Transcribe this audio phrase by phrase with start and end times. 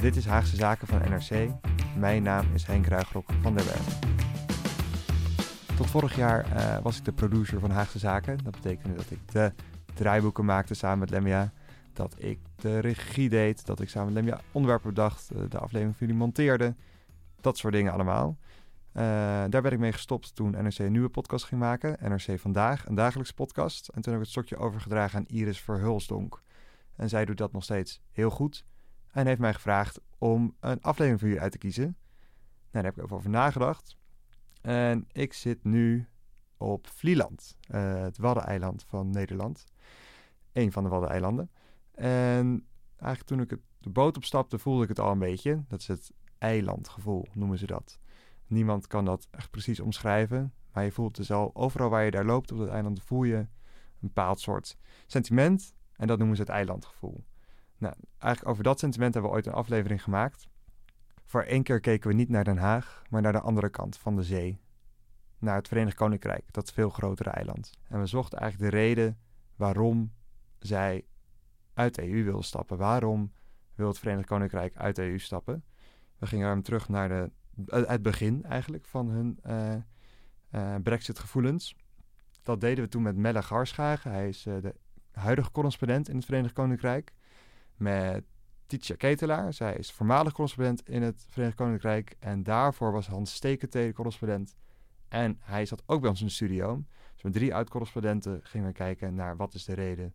[0.00, 1.50] Dit is Haagse Zaken van NRC.
[1.96, 3.98] Mijn naam is Henk Ruigrok van der Werf.
[5.76, 8.38] Tot vorig jaar eh, was ik de producer van Haagse Zaken.
[8.44, 9.52] Dat betekende dat ik de
[9.94, 11.52] draaiboeken maakte samen met Lemia.
[11.92, 13.66] Dat ik de regie deed.
[13.66, 15.30] Dat ik samen met Lemia onderwerpen bedacht.
[15.30, 16.74] eh, de aflevering voor jullie monteerde.
[17.40, 18.36] Dat soort dingen allemaal.
[18.92, 19.02] Eh,
[19.48, 21.96] daar ben ik mee gestopt toen NRC een nieuwe podcast ging maken.
[22.00, 23.88] NRC Vandaag, een dagelijkse podcast.
[23.88, 26.42] En toen heb ik het stokje overgedragen aan Iris Verhulsdonk.
[26.96, 28.64] En zij doet dat nog steeds heel goed.
[29.10, 31.84] En heeft mij gevraagd om een aflevering voor jullie uit te kiezen.
[32.70, 33.96] Nou, daar heb ik over nagedacht.
[34.60, 36.08] En ik zit nu
[36.56, 39.64] op Vlieland, eh, het Waddeneiland van Nederland.
[40.52, 41.50] Eén van de Waddeneilanden.
[41.94, 42.66] En
[42.96, 45.64] eigenlijk toen ik de boot opstapte, voelde ik het al een beetje.
[45.68, 47.98] Dat is het eilandgevoel, noemen ze dat.
[48.46, 50.54] Niemand kan dat echt precies omschrijven.
[50.72, 53.36] Maar je voelt dus al, overal waar je daar loopt op dat eiland, voel je
[53.36, 53.48] een
[54.00, 55.74] bepaald soort sentiment.
[55.92, 57.24] En dat noemen ze het eilandgevoel.
[57.80, 60.48] Nou, eigenlijk over dat sentiment hebben we ooit een aflevering gemaakt.
[61.24, 64.16] Voor één keer keken we niet naar Den Haag, maar naar de andere kant van
[64.16, 64.60] de zee.
[65.38, 67.70] Naar het Verenigd Koninkrijk, dat veel grotere eiland.
[67.88, 69.18] En we zochten eigenlijk de reden
[69.56, 70.12] waarom
[70.58, 71.04] zij
[71.74, 72.76] uit de EU wil stappen.
[72.76, 73.32] Waarom
[73.74, 75.64] wil het Verenigd Koninkrijk uit de EU stappen?
[76.18, 77.30] We gingen hem terug naar de,
[77.66, 79.74] eh, het begin eigenlijk van hun eh,
[80.50, 81.76] eh, Brexit-gevoelens.
[82.42, 84.10] Dat deden we toen met Melle Garschagen.
[84.10, 84.74] Hij is de
[85.12, 87.12] huidige correspondent in het Verenigd Koninkrijk.
[87.80, 88.24] Met
[88.66, 89.52] Titia Ketelaar.
[89.52, 92.16] Zij is voormalig correspondent in het Verenigd Koninkrijk.
[92.18, 94.56] En daarvoor was Hans Stekentee correspondent.
[95.08, 96.84] En hij zat ook bij ons in de studio.
[97.14, 100.14] Dus met drie oud-correspondenten gingen we kijken naar wat is de reden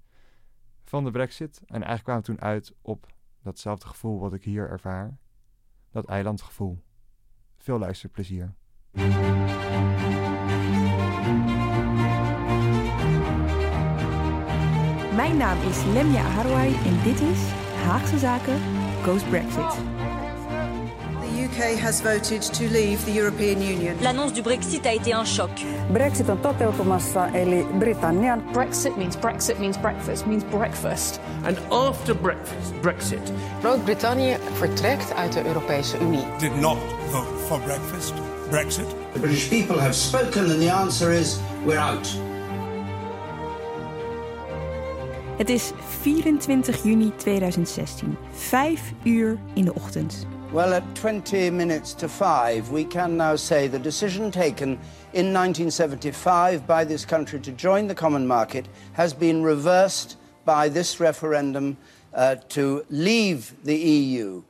[0.84, 1.58] van de brexit.
[1.66, 5.18] En eigenlijk kwamen we toen uit op datzelfde gevoel wat ik hier ervaar.
[5.90, 6.84] Dat eilandgevoel.
[7.58, 8.54] Veel luisterplezier.
[15.16, 17.40] Mijn naam is Lemja Aharwai en dit is
[17.86, 18.62] Haagse Zaken
[19.04, 19.72] Goes Brexit.
[21.22, 23.96] The UK has voted to leave the European Union.
[24.02, 25.50] L'annonce du Brexit a été un choc.
[25.92, 31.22] Brexit on toteutumassa, eli Britannian Brexit means Brexit means breakfast means breakfast.
[31.46, 33.32] And after breakfast, Brexit,
[33.62, 36.26] Groot-Brittannië vertrekt uit de Europese Unie.
[36.40, 36.78] did not
[37.12, 38.14] vote for breakfast,
[38.50, 38.88] Brexit.
[39.14, 42.35] The British people have spoken, and the answer is we're out.
[45.38, 50.26] Het is 24 juni 2016, 5 uur in de ochtend.
[50.52, 54.80] Well, at 20 minutes to five, we can now say the decision taken
[55.12, 61.00] in 1975 by this country to join the common market has been reversed by this
[61.00, 61.78] referendum
[62.14, 64.42] uh, to leave the EU.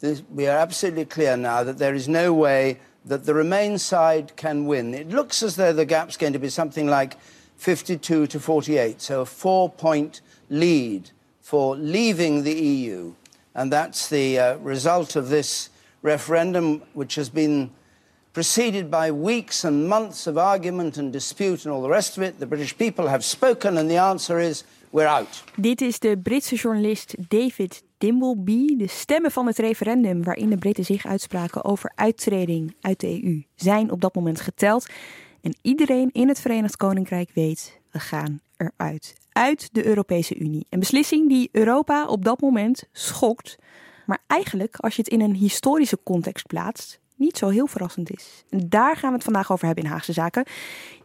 [0.00, 4.32] This, we are absolutely clear now that there is no way that the Remain side
[4.36, 4.94] can win.
[4.94, 7.16] It looks as though the gap's going to be something like
[7.56, 10.20] 52 to 48, so a four point
[10.50, 11.10] lead
[11.40, 13.14] for leaving the EU.
[13.54, 15.70] And that's the uh, result of this
[16.02, 17.70] referendum, which has been
[18.32, 22.38] preceded by weeks and months of argument and dispute and all the rest of it.
[22.38, 25.44] The British people have spoken, and the answer is we're out.
[25.56, 28.76] Dit is de Britse journalist David Dimbleby.
[28.76, 33.42] De stemmen van het referendum waarin de Britten zich uitspraken over uittreding uit de EU
[33.54, 34.86] zijn op dat moment geteld.
[35.44, 39.14] En iedereen in het Verenigd Koninkrijk weet, we gaan eruit.
[39.32, 40.66] Uit de Europese Unie.
[40.70, 43.56] Een beslissing die Europa op dat moment schokt.
[44.06, 48.44] Maar eigenlijk, als je het in een historische context plaatst, niet zo heel verrassend is.
[48.50, 50.46] En daar gaan we het vandaag over hebben in Haagse Zaken.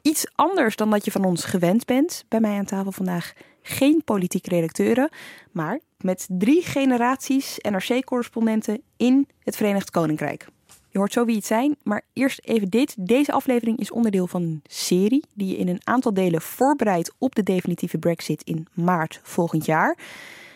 [0.02, 2.26] Iets anders dan dat je van ons gewend bent.
[2.28, 5.10] Bij mij aan tafel vandaag geen politiek redacteuren,
[5.52, 10.48] maar met drie generaties NRC-correspondenten in het Verenigd Koninkrijk.
[10.92, 12.96] Je hoort zo wie het zijn, maar eerst even dit.
[13.00, 17.36] Deze aflevering is onderdeel van een serie die je in een aantal delen voorbereidt op
[17.36, 19.98] de definitieve Brexit in maart volgend jaar.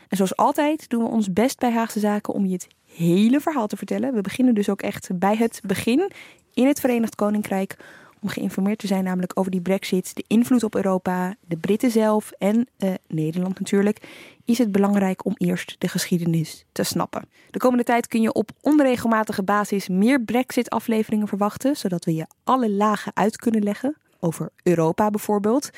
[0.07, 3.67] En zoals altijd doen we ons best bij Haagse Zaken om je het hele verhaal
[3.67, 4.13] te vertellen.
[4.13, 6.11] We beginnen dus ook echt bij het begin
[6.53, 7.77] in het Verenigd Koninkrijk
[8.21, 12.31] om geïnformeerd te zijn namelijk over die brexit, de invloed op Europa, de Britten zelf
[12.31, 13.97] en eh, Nederland natuurlijk,
[14.45, 17.29] is het belangrijk om eerst de geschiedenis te snappen.
[17.51, 22.27] De komende tijd kun je op onregelmatige basis meer brexit afleveringen verwachten, zodat we je
[22.43, 25.69] alle lagen uit kunnen leggen, over Europa bijvoorbeeld.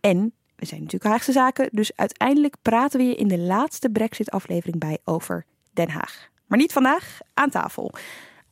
[0.00, 4.30] En we zijn natuurlijk Haagse zaken, dus uiteindelijk praten we je in de laatste brexit
[4.30, 6.28] aflevering bij over Den Haag.
[6.46, 7.92] Maar niet vandaag, aan tafel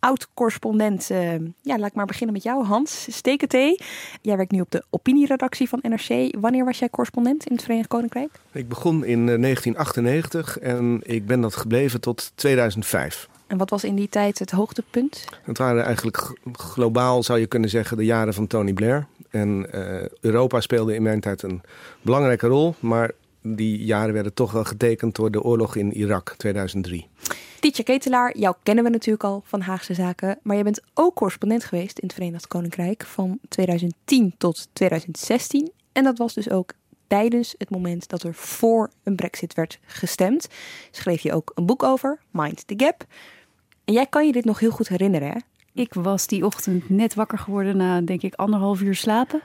[0.06, 1.10] oud-correspondent.
[1.10, 1.32] Uh,
[1.62, 3.78] ja, laat ik maar beginnen met jou, Hans Steketee.
[4.22, 6.36] Jij werkt nu op de opinieredactie van NRC.
[6.40, 8.30] Wanneer was jij correspondent in het Verenigd Koninkrijk?
[8.52, 13.28] Ik begon in 1998 eh, en ik ben dat gebleven tot 2005.
[13.46, 15.24] En wat was in die tijd het hoogtepunt?
[15.42, 19.06] Het waren eigenlijk globaal, zou je kunnen zeggen, de jaren van Tony Blair.
[19.30, 21.62] En uh, Europa speelde in mijn tijd een
[22.02, 23.10] belangrijke rol, maar
[23.42, 27.08] die jaren werden toch wel getekend door de oorlog in Irak 2003.
[27.60, 30.38] Tietje Ketelaar, jou kennen we natuurlijk al van Haagse Zaken.
[30.42, 35.70] Maar je bent ook correspondent geweest in het Verenigd Koninkrijk van 2010 tot 2016.
[35.92, 36.72] En dat was dus ook
[37.06, 40.48] tijdens het moment dat er voor een brexit werd gestemd.
[40.90, 43.04] Schreef je ook een boek over, Mind the Gap.
[43.84, 45.38] En jij kan je dit nog heel goed herinneren, hè?
[45.76, 49.40] Ik was die ochtend net wakker geworden na, denk ik, anderhalf uur slapen.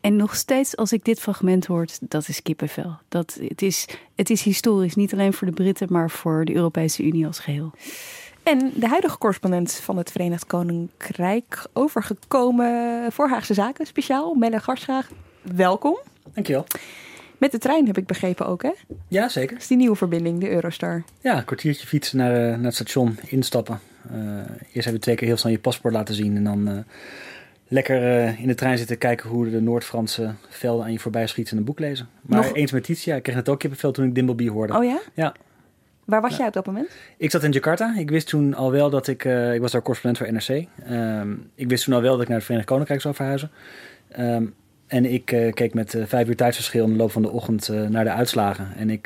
[0.00, 2.98] En nog steeds, als ik dit fragment hoor, dat is kippenvel.
[3.08, 7.02] Dat, het, is, het is historisch, niet alleen voor de Britten, maar voor de Europese
[7.02, 7.70] Unie als geheel.
[8.42, 15.10] En de huidige correspondent van het Verenigd Koninkrijk overgekomen voor Haagse Zaken, speciaal, Melle Garsgraag.
[15.42, 15.98] Welkom.
[16.34, 16.66] Dankjewel.
[17.38, 18.72] Met de trein heb ik begrepen ook, hè?
[19.08, 19.52] Ja, zeker.
[19.52, 21.02] Dat is die nieuwe verbinding, de Eurostar.
[21.20, 23.80] Ja, een kwartiertje fietsen naar, eh, naar het station, instappen.
[24.12, 26.68] Uh, eerst hebben we twee keer heel snel je paspoort laten zien en dan...
[26.68, 26.78] Uh,
[27.68, 31.52] lekker uh, in de trein zitten kijken hoe de Noord-Franse velden aan je voorbij schieten
[31.52, 32.08] en een boek lezen.
[32.22, 32.54] Maar Nog...
[32.54, 34.76] eens met Titia, ik kreeg net ook kippenvel toen ik Dimbleby hoorde.
[34.76, 35.00] Oh ja?
[35.14, 35.34] Ja.
[36.04, 36.88] Waar was jij op dat moment?
[37.16, 37.94] Ik zat in Jakarta.
[37.98, 39.24] Ik wist toen al wel dat ik...
[39.24, 40.66] Uh, ik was daar correspondent voor NRC.
[40.90, 43.50] Um, ehm, ik wist toen al wel dat ik naar het Verenigd Koninkrijk zou verhuizen.
[44.18, 44.54] Um,
[44.86, 48.04] en ik uh, keek met vijf uur tijdsverschil in de loop van de ochtend naar
[48.04, 48.72] de uitslagen.
[48.76, 49.02] En ik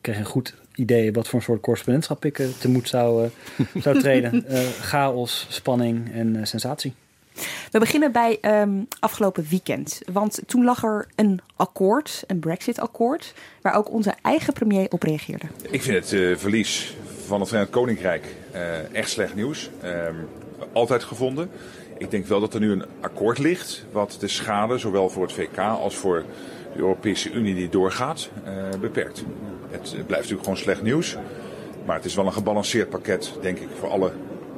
[0.00, 3.28] kreeg een goed idee wat voor een soort correspondentschap ik tegemoet zou,
[3.74, 4.44] zou treden.
[4.80, 6.94] chaos, spanning en sensatie.
[7.70, 10.00] We beginnen bij um, afgelopen weekend.
[10.12, 15.46] Want toen lag er een akkoord, een Brexit-akkoord, waar ook onze eigen premier op reageerde.
[15.70, 16.96] Ik vind het uh, verlies
[17.26, 19.70] van het Verenigd Koninkrijk uh, echt slecht nieuws.
[19.84, 19.90] Uh,
[20.72, 21.50] altijd gevonden.
[22.02, 25.32] Ik denk wel dat er nu een akkoord ligt, wat de schade, zowel voor het
[25.32, 26.24] VK als voor
[26.72, 29.24] de Europese Unie die doorgaat, eh, beperkt.
[29.70, 31.16] Het blijft natuurlijk gewoon slecht nieuws.
[31.86, 34.12] Maar het is wel een gebalanceerd pakket, denk ik, voor alle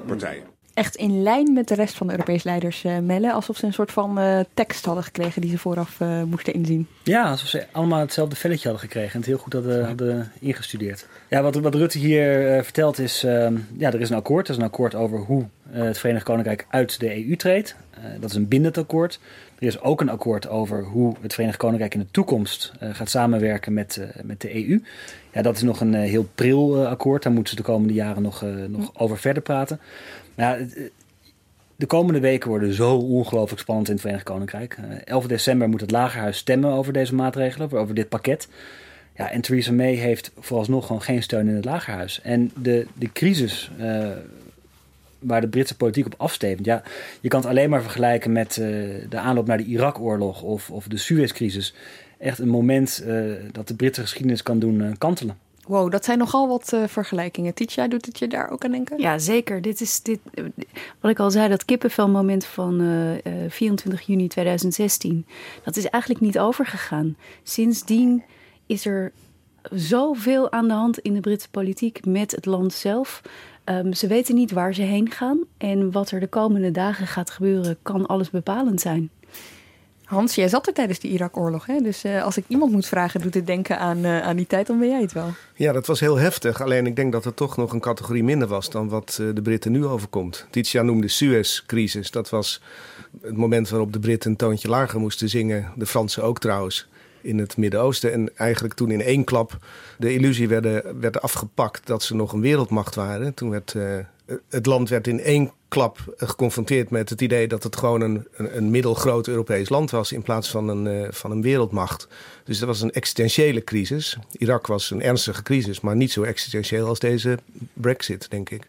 [0.06, 3.32] partijen echt in lijn met de rest van de Europese leiders uh, mellen.
[3.32, 6.86] Alsof ze een soort van uh, tekst hadden gekregen die ze vooraf uh, moesten inzien.
[7.02, 11.06] Ja, alsof ze allemaal hetzelfde velletje hadden gekregen en het heel goed hadden, hadden ingestudeerd.
[11.28, 14.48] Ja, wat, wat Rutte hier vertelt is, ehm, ja, er is een akkoord.
[14.48, 17.76] Er is een akkoord over hoe het Verenigd Koninkrijk uit de EU treedt.
[18.20, 19.20] dat is een bindend akkoord.
[19.58, 23.72] Er is ook een akkoord over hoe het Verenigd Koninkrijk in de toekomst gaat samenwerken
[23.72, 24.82] met, met de EU.
[25.32, 27.22] Ja, dat is nog een heel pril akkoord.
[27.22, 29.80] Daar moeten ze de komende jaren nog, nog over verder praten.
[30.36, 30.58] Ja,
[31.76, 34.76] de komende weken worden zo ongelooflijk spannend in het Verenigd Koninkrijk.
[35.04, 38.48] 11 eh, december moet het Lagerhuis stemmen over deze maatregelen, over dit pakket.
[39.16, 42.20] Ja, en Theresa May heeft vooralsnog gewoon geen steun in het Lagerhuis.
[42.22, 44.08] En de, de crisis uh,
[45.18, 46.66] waar de Britse politiek op afstevend.
[46.66, 46.82] Ja,
[47.20, 48.54] je kan het alleen maar vergelijken met
[49.08, 51.74] de aanloop naar de Irak-oorlog of, of de Suez-crisis.
[52.18, 53.04] Echt een moment
[53.52, 55.36] dat de Britse geschiedenis kan doen kantelen.
[55.66, 57.54] Wow, dat zijn nogal wat uh, vergelijkingen.
[57.54, 59.00] Titia, doet het je daar ook aan denken?
[59.00, 59.62] Ja, zeker.
[59.62, 60.18] Dit is dit,
[61.00, 65.26] wat ik al zei, dat kippenvelmoment van uh, uh, 24 juni 2016.
[65.64, 67.16] Dat is eigenlijk niet overgegaan.
[67.42, 68.22] Sindsdien
[68.66, 69.12] is er
[69.70, 73.22] zoveel aan de hand in de Britse politiek met het land zelf.
[73.64, 75.40] Um, ze weten niet waar ze heen gaan.
[75.58, 79.10] En wat er de komende dagen gaat gebeuren, kan alles bepalend zijn.
[80.04, 81.66] Hans, jij zat er tijdens de Irak-oorlog.
[81.66, 81.80] Hè?
[81.80, 84.66] Dus uh, als ik iemand moet vragen, doet het denken aan, uh, aan die tijd,
[84.66, 85.28] dan ben jij het wel.
[85.54, 86.62] Ja, dat was heel heftig.
[86.62, 89.42] Alleen ik denk dat het toch nog een categorie minder was dan wat uh, de
[89.42, 90.46] Britten nu overkomt.
[90.50, 92.10] Titia noemde Suez-crisis.
[92.10, 92.62] Dat was
[93.22, 95.72] het moment waarop de Britten een toontje lager moesten zingen.
[95.76, 96.88] De Fransen ook trouwens
[97.20, 98.12] in het Midden-Oosten.
[98.12, 99.58] En eigenlijk toen in één klap
[99.98, 103.34] de illusie werden, werd afgepakt dat ze nog een wereldmacht waren.
[103.34, 103.74] Toen werd
[104.48, 108.56] het land werd in één klap geconfronteerd met het idee dat het gewoon een, een,
[108.56, 112.08] een middelgroot Europees land was in plaats van een, uh, van een wereldmacht.
[112.44, 114.16] Dus dat was een existentiële crisis.
[114.32, 117.38] Irak was een ernstige crisis, maar niet zo existentieel als deze
[117.72, 118.62] Brexit, denk ik.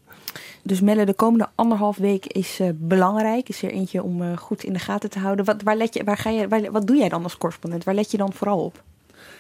[0.62, 3.50] Dus Melle, de komende anderhalf week is uh, belangrijk.
[3.50, 5.46] Is er eentje om uh, goed in de gaten te houden.
[5.46, 7.84] Wat, waar let je, waar ga je, waar, wat doe jij dan als correspondent?
[7.84, 8.84] Waar let je dan vooral op?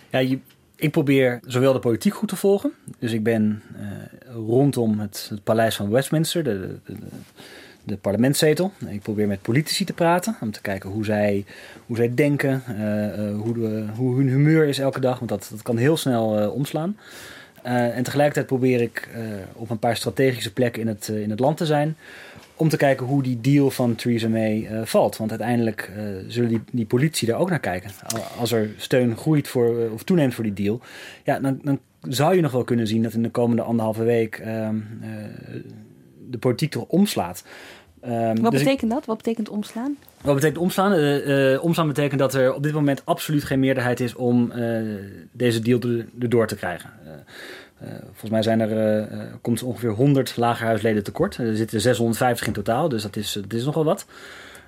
[0.10, 0.40] Ja, je,
[0.76, 2.72] Ik probeer zowel de politiek goed te volgen.
[3.00, 3.62] Dus ik ben
[4.34, 6.96] rondom het, het, paleis van Westminster, de, de,
[7.84, 8.72] de parlementszetel.
[8.88, 11.46] Ik probeer met politici te praten, om te kijken hoe zij,
[11.86, 12.64] hoe zij denken,
[13.44, 16.98] hoe, de, hoe hun humeur is elke dag, want dat, dat kan heel snel omslaan.
[17.62, 19.10] en tegelijkertijd probeer ik
[19.54, 21.96] op een paar strategische plekken in het, in het land te zijn
[22.56, 25.18] om te kijken hoe die deal van Theresa May uh, valt.
[25.18, 27.92] Want uiteindelijk uh, zullen die, die politici daar ook naar kijken.
[28.40, 30.80] Als er steun groeit voor, uh, of toeneemt voor die deal,
[31.24, 34.36] ja, dan, dan zou je nog wel kunnen zien dat in de komende anderhalve week
[34.36, 34.76] ehm,
[36.30, 37.44] de politiek toch omslaat.
[38.06, 39.06] Um, Wat dus betekent dat?
[39.06, 39.98] Wat betekent omslaan?
[40.22, 40.92] Wat betekent omslaan?
[41.60, 44.52] omslaan betekent dat er op dit moment absoluut geen meerderheid is om
[45.32, 45.80] deze deal
[46.20, 46.90] erdoor te krijgen.
[47.84, 51.38] Uh, volgens mij zijn er, uh, komt ongeveer 100 lagerhuisleden tekort.
[51.38, 54.06] Er zitten 650 in totaal, dus dat is, dat is nogal wat.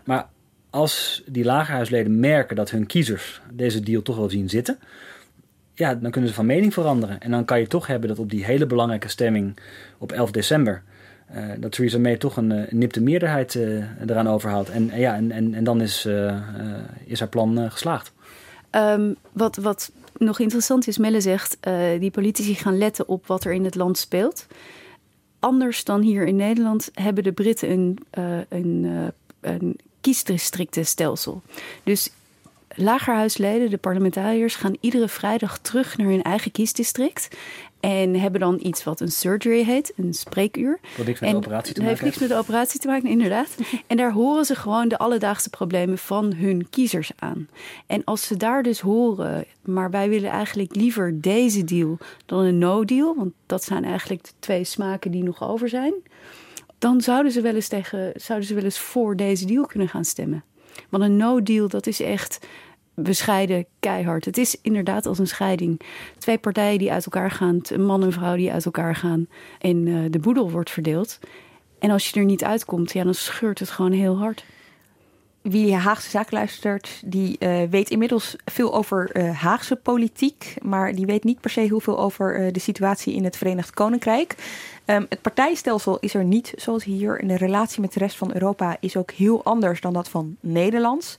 [0.04, 0.28] Maar
[0.70, 4.80] als die lagerhuisleden merken dat hun kiezers deze deal toch wel zien zitten,
[5.74, 7.20] ja, dan kunnen ze van mening veranderen.
[7.20, 9.60] En dan kan je toch hebben dat op die hele belangrijke stemming
[9.98, 10.84] op 11 december,
[11.60, 13.56] dat Theresa May toch een, nipte meerderheid
[14.08, 14.70] eraan overhaalt.
[14.70, 16.08] En, ja, en, en, dan is,
[17.06, 18.14] is haar plan geslaagd.
[18.72, 23.44] Um, wat, wat nog interessant is, Melle zegt, uh, die politici gaan letten op wat
[23.44, 24.48] er in het land speelt.
[25.40, 29.08] Anders dan hier in Nederland hebben de Britten een, uh, een, uh,
[29.40, 29.80] een.
[31.84, 32.10] Dus
[32.78, 37.28] lagerhuisleden, de parlementariërs, gaan iedere vrijdag terug naar hun eigen kiesdistrict.
[37.80, 40.80] En hebben dan iets wat een surgery heet, een spreekuur.
[40.98, 42.06] Wat niks met en de operatie te maken heeft.
[42.06, 43.58] niks met de operatie te maken, inderdaad.
[43.88, 47.50] en daar horen ze gewoon de alledaagse problemen van hun kiezers aan.
[47.88, 52.58] En als ze daar dus horen, maar wij willen eigenlijk liever deze deal dan een
[52.58, 55.94] no-deal, want dat zijn eigenlijk de twee smaken die nog over zijn,
[56.78, 60.06] dan zouden ze wel eens, tegen, zouden ze wel eens voor deze deal kunnen gaan
[60.06, 60.44] stemmen.
[60.90, 62.40] Want een no-deal, dat is echt
[63.04, 64.26] we scheiden keihard.
[64.26, 65.82] Het is inderdaad als een scheiding.
[66.18, 69.28] Twee partijen die uit elkaar gaan, een man en vrouw die uit elkaar gaan
[69.60, 71.20] en uh, de boedel wordt verdeeld.
[71.80, 74.46] En als je er niet uitkomt, ja, dan scheurt het gewoon heel hard.
[75.42, 81.06] Wie Haagse zaak luistert, die uh, weet inmiddels veel over uh, Haagse politiek, maar die
[81.06, 84.36] weet niet per se heel veel over de situatie in het Verenigd Koninkrijk.
[84.86, 87.20] Um, het partijstelsel is er niet zoals hier.
[87.20, 90.36] En de relatie met de rest van Europa is ook heel anders dan dat van
[90.40, 91.16] Nederlands.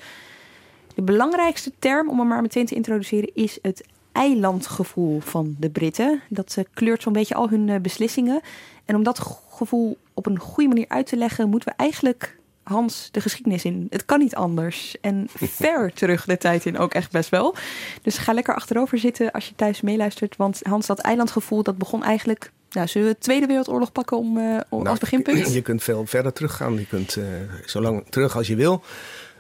[0.99, 6.23] De belangrijkste term, om hem maar meteen te introduceren, is het eilandgevoel van de Britten.
[6.29, 8.41] Dat uh, kleurt zo'n beetje al hun uh, beslissingen.
[8.85, 9.19] En om dat
[9.51, 13.87] gevoel op een goede manier uit te leggen, moeten we eigenlijk Hans de geschiedenis in.
[13.91, 14.97] Het kan niet anders.
[15.01, 15.29] En
[15.63, 17.55] ver terug de tijd in ook echt best wel.
[18.03, 20.37] Dus ga lekker achterover zitten als je thuis meeluistert.
[20.37, 22.53] Want Hans, dat eilandgevoel, dat begon eigenlijk...
[22.71, 25.53] Nou, zullen we de Tweede Wereldoorlog pakken om, uh, om nou, als beginpunt?
[25.53, 26.75] Je kunt veel verder teruggaan.
[26.79, 27.19] Je kunt
[27.65, 28.83] zo lang terug als je wil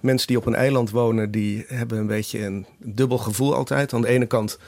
[0.01, 3.93] mensen die op een eiland wonen, die hebben een beetje een dubbel gevoel altijd.
[3.93, 4.59] Aan de ene kant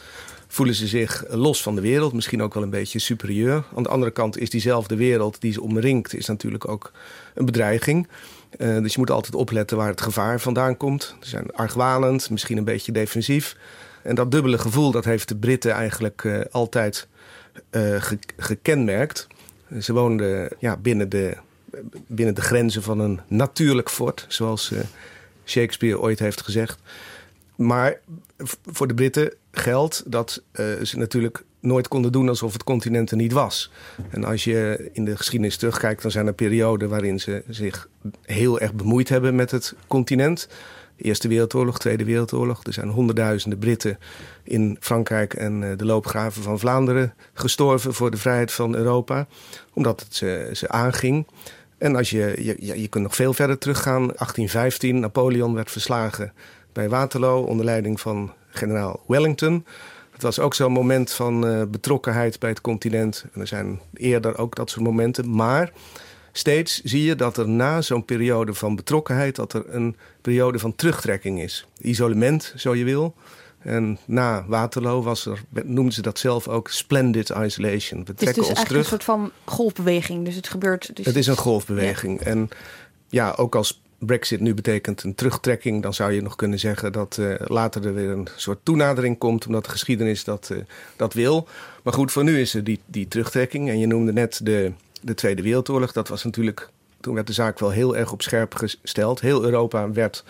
[0.51, 3.65] voelen ze zich los van de wereld, misschien ook wel een beetje superieur.
[3.77, 6.93] Aan de andere kant is diezelfde wereld die ze omringt, is natuurlijk ook
[7.35, 8.09] een bedreiging.
[8.59, 11.15] Uh, dus je moet altijd opletten waar het gevaar vandaan komt.
[11.21, 13.57] Ze zijn argwanend, misschien een beetje defensief.
[14.03, 17.09] En dat dubbele gevoel, dat heeft de Britten eigenlijk uh, altijd
[17.71, 19.27] ge gekenmerkt.
[19.81, 21.37] Ze woonden ja, binnen, de,
[22.07, 24.73] binnen de grenzen van een natuurlijk fort, zoals
[25.44, 26.78] Shakespeare ooit heeft gezegd.
[27.56, 28.00] Maar
[28.66, 33.16] voor de Britten geldt dat uh, ze natuurlijk nooit konden doen alsof het continent er
[33.16, 33.70] niet was.
[34.11, 37.88] En als je in de geschiedenis terugkijkt, dan zijn er perioden waarin ze zich
[38.23, 40.49] heel erg bemoeid hebben met het continent.
[40.97, 42.64] Eerste Wereldoorlog, Tweede Wereldoorlog.
[42.64, 43.99] Er zijn honderdduizenden Britten
[44.42, 49.26] in Frankrijk en eh, de loopgraven van Vlaanderen gestorven voor de vrijheid van Europa,
[49.73, 51.26] omdat het ze, ze aanging.
[51.81, 54.01] En als je, je, je kunt nog veel verder teruggaan.
[54.01, 56.33] 1815, Napoleon werd verslagen
[56.73, 59.67] bij Waterloo onder leiding van generaal Wellington.
[60.11, 63.25] Het was ook zo'n moment van uh, betrokkenheid bij het continent.
[63.33, 65.31] En er zijn eerder ook dat soort momenten.
[65.31, 65.73] Maar
[66.33, 69.37] steeds zie je dat er na zo'n periode van betrokkenheid...
[69.37, 71.67] dat er een periode van terugtrekking is.
[71.81, 73.15] Isolement, zo je wil.
[73.62, 78.05] En na Waterloo was er, noemden ze dat zelf ook splendid isolation.
[78.05, 78.83] We trekken het is dus ons terug.
[78.83, 80.25] een soort van golfbeweging.
[80.25, 80.97] Dus het gebeurt.
[80.97, 82.21] Dus het is een golfbeweging.
[82.21, 82.49] En
[83.09, 87.17] ja, ook als Brexit nu betekent een terugtrekking, dan zou je nog kunnen zeggen dat
[87.21, 90.59] uh, later er weer een soort toenadering komt, omdat de geschiedenis dat, uh,
[90.97, 91.49] dat wil.
[91.83, 93.69] Maar goed, voor nu is er die, die terugtrekking.
[93.69, 95.93] En je noemde net de, de Tweede Wereldoorlog.
[95.93, 96.69] Dat was natuurlijk,
[97.00, 99.21] toen werd de zaak wel heel erg op scherp gesteld.
[99.21, 100.25] Heel Europa werd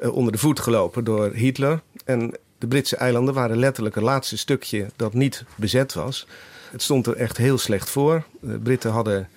[0.00, 1.80] uh, onder de voet gelopen door Hitler.
[2.04, 6.26] En de Britse eilanden waren letterlijk het laatste stukje dat niet bezet was.
[6.70, 8.22] Het stond er echt heel slecht voor.
[8.40, 9.28] De Britten hadden,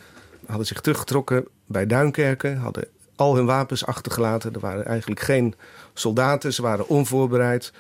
[0.45, 4.53] hadden zich teruggetrokken bij Duinkerken, hadden al hun wapens achtergelaten.
[4.53, 5.55] Er waren eigenlijk geen
[5.93, 7.71] soldaten, ze waren onvoorbereid.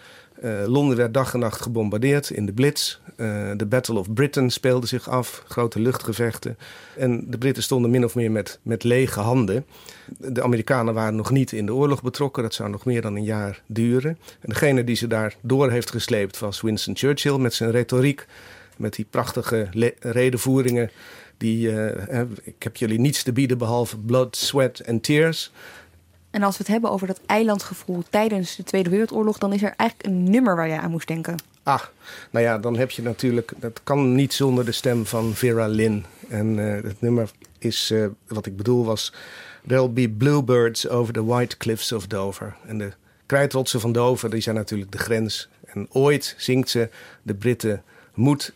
[0.43, 2.99] Uh, Londen werd dag en nacht gebombardeerd in de Blitz.
[3.17, 6.57] Uh, de Battle of Britain speelde zich af, grote luchtgevechten.
[6.97, 9.65] En de Britten stonden min of meer met, met lege handen.
[10.17, 13.23] De Amerikanen waren nog niet in de oorlog betrokken, dat zou nog meer dan een
[13.23, 14.17] jaar duren.
[14.39, 18.25] En degene die ze daar door heeft gesleept was Winston Churchill met zijn retoriek,
[18.77, 19.67] met die prachtige
[19.99, 20.91] redenvoeringen.
[21.37, 25.51] Die, uh, ik heb jullie niets te bieden behalve blood, sweat en tears.
[26.35, 29.73] En als we het hebben over dat eilandgevoel tijdens de Tweede Wereldoorlog, dan is er
[29.75, 31.35] eigenlijk een nummer waar je aan moest denken.
[31.63, 31.81] Ah,
[32.31, 36.05] nou ja, dan heb je natuurlijk, dat kan niet zonder de stem van Vera Lynn.
[36.29, 39.13] En uh, het nummer is, uh, wat ik bedoel was,
[39.67, 42.55] There'll be bluebirds over the white cliffs of Dover.
[42.65, 42.91] En de
[43.25, 45.49] krijtrotsen van Dover, die zijn natuurlijk de grens.
[45.65, 46.89] En ooit zingt ze
[47.21, 48.53] de Britten moed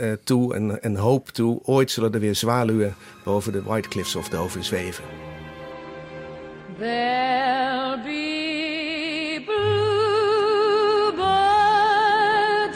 [0.00, 1.60] uh, toe en, en hoop toe.
[1.62, 5.31] Ooit zullen er weer zwaluwen boven de white cliffs of Dover zweven.
[6.82, 9.92] There'll be bluebirds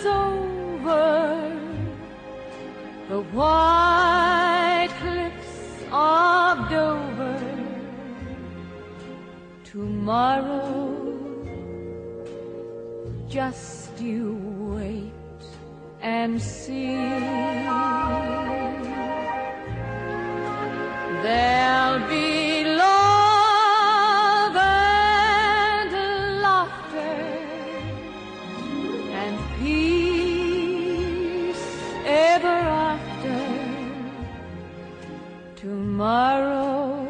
[0.07, 1.51] over
[3.09, 7.43] the white cliffs of Dover
[9.65, 10.95] tomorrow.
[13.29, 14.39] Just you
[14.73, 15.11] wait
[16.01, 16.95] and see.
[21.25, 22.26] There'll be
[35.97, 37.07] tomorrow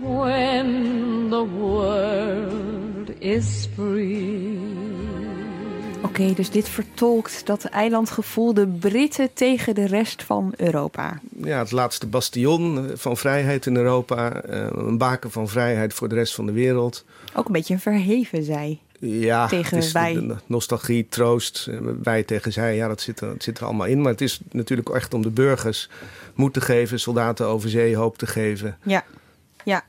[0.00, 4.58] when the world is free.
[5.96, 11.20] Oké, okay, dus dit vertolkt dat eilandgevoel de Britten tegen de rest van Europa.
[11.42, 14.44] Ja, het laatste bastion van vrijheid in Europa.
[14.44, 17.04] Een baken van vrijheid voor de rest van de wereld.
[17.34, 18.78] Ook een beetje een verheven zij.
[19.06, 20.36] Ja, tegen het is wij.
[20.46, 21.70] nostalgie, troost,
[22.02, 22.76] wij tegen zij.
[22.76, 24.02] Ja, dat zit, er, dat zit er allemaal in.
[24.02, 25.88] Maar het is natuurlijk echt om de burgers
[26.34, 28.78] moed te geven, soldaten over zee hoop te geven.
[28.82, 29.04] Ja,
[29.64, 29.84] ja.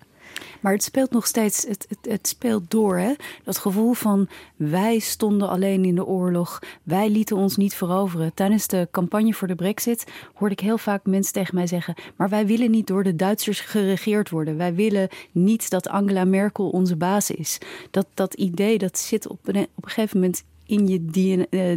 [0.59, 2.97] Maar het speelt nog steeds, het, het, het, speelt door.
[2.97, 3.13] Hè?
[3.43, 6.59] Dat gevoel van wij stonden alleen in de oorlog.
[6.83, 8.33] Wij lieten ons niet veroveren.
[8.33, 11.95] Tijdens de campagne voor de brexit hoorde ik heel vaak mensen tegen mij zeggen...
[12.15, 14.57] maar wij willen niet door de Duitsers geregeerd worden.
[14.57, 17.57] Wij willen niet dat Angela Merkel onze baas is.
[17.91, 21.05] Dat, dat idee dat zit op een, op een gegeven moment in je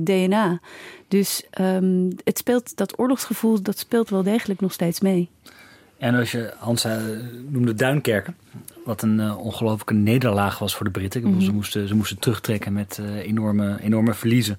[0.02, 0.60] DNA.
[1.08, 5.28] Dus um, het speelt, dat oorlogsgevoel dat speelt wel degelijk nog steeds mee.
[5.98, 6.86] En als je, Hans
[7.48, 8.36] noemde Duinkerken,
[8.84, 11.22] wat een uh, ongelooflijke nederlaag was voor de Britten.
[11.22, 11.40] Mm -hmm.
[11.40, 14.58] ze, moesten, ze moesten terugtrekken met uh, enorme, enorme verliezen.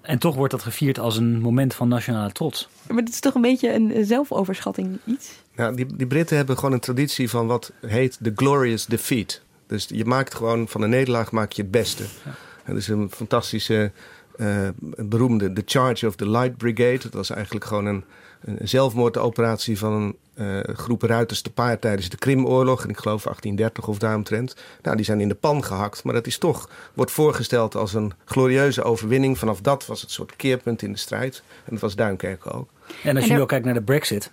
[0.00, 2.68] En toch wordt dat gevierd als een moment van nationale trots.
[2.88, 5.32] Maar het is toch een beetje een zelfoverschatting iets?
[5.56, 9.40] Nou, die, die Britten hebben gewoon een traditie van wat heet de glorious defeat.
[9.66, 12.02] Dus je maakt gewoon van een nederlaag maak je het beste.
[12.02, 12.30] Ja.
[12.64, 13.92] En dat is een fantastische,
[14.36, 16.98] uh, beroemde The Charge of the Light Brigade.
[16.98, 18.04] Dat was eigenlijk gewoon een
[18.40, 22.82] een zelfmoordoperatie van een uh, groep ruiters te paard tijdens de Krimoorlog.
[22.82, 24.56] En ik geloof 1830 of daaromtrent.
[24.82, 26.04] Nou, die zijn in de pan gehakt.
[26.04, 29.38] Maar dat is toch, wordt voorgesteld als een glorieuze overwinning.
[29.38, 31.42] Vanaf dat was het soort keerpunt in de strijd.
[31.64, 32.68] En dat was Duinkerke ook.
[33.02, 34.30] En als je nu ook kijkt naar de brexit.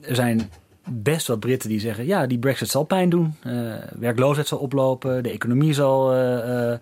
[0.00, 0.50] Er zijn
[0.84, 3.34] best wat Britten die zeggen: ja, die Brexit zal pijn doen.
[3.46, 5.22] Uh, werkloosheid zal oplopen.
[5.22, 6.78] De economie zal uh, uh,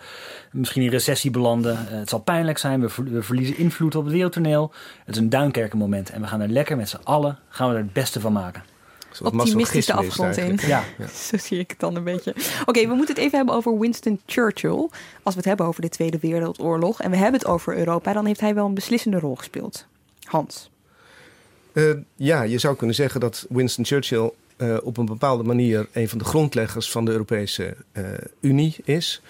[0.53, 1.77] misschien in recessie belanden.
[1.89, 2.81] het zal pijnlijk zijn.
[2.81, 4.73] We, we, verliezen invloed op het wereldtoneel.
[5.05, 6.11] Het is een Duinkerken moment.
[6.11, 8.63] En we gaan er lekker met z'n allen gaan we er het beste van maken.
[9.23, 10.59] Optimistische afgrond in.
[10.67, 10.85] Ja.
[11.29, 12.31] Zo zie ik het dan een beetje.
[12.31, 14.89] Oké, okay, we moeten het even hebben over Winston Churchill.
[15.23, 18.27] Als we het hebben over de Tweede Wereldoorlog en we hebben het over Europa, dan
[18.27, 19.87] heeft hij wel een beslissende rol gespeeld.
[20.23, 20.71] Hans.
[21.73, 26.09] Uh, ja, je zou kunnen zeggen dat Winston Churchill uh, op een bepaalde manier een
[26.09, 28.05] van de grondleggers van de Europese uh,
[28.41, 29.23] Unie is.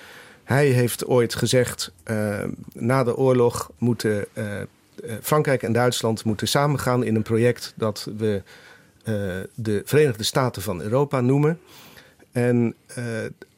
[0.45, 1.93] Hij heeft ooit gezegd:
[2.73, 4.25] na de oorlog moeten
[5.23, 8.43] Frankrijk en Duitsland moeten samengaan in een project dat we
[9.55, 11.61] de Verenigde Staten van Europa noemen.
[12.33, 12.75] En,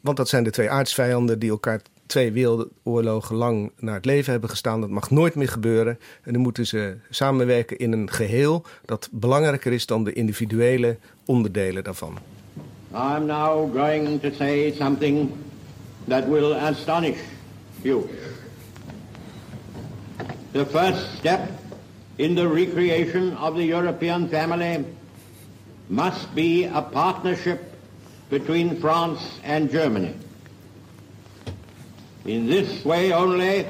[0.00, 4.50] want dat zijn de twee aardsvijanden die elkaar twee wereldoorlogen lang naar het leven hebben
[4.50, 4.80] gestaan.
[4.80, 5.98] Dat mag nooit meer gebeuren.
[6.22, 11.84] En dan moeten ze samenwerken in een geheel dat belangrijker is dan de individuele onderdelen
[11.84, 12.18] daarvan.
[12.92, 15.30] I'm now going to say something
[16.08, 17.18] that will astonish
[17.82, 18.04] you.
[20.52, 21.40] The first step
[22.16, 24.84] in the recreation of the European family
[25.86, 27.58] must be a partnership
[28.28, 30.14] between France and Germany.
[32.24, 33.66] In this way only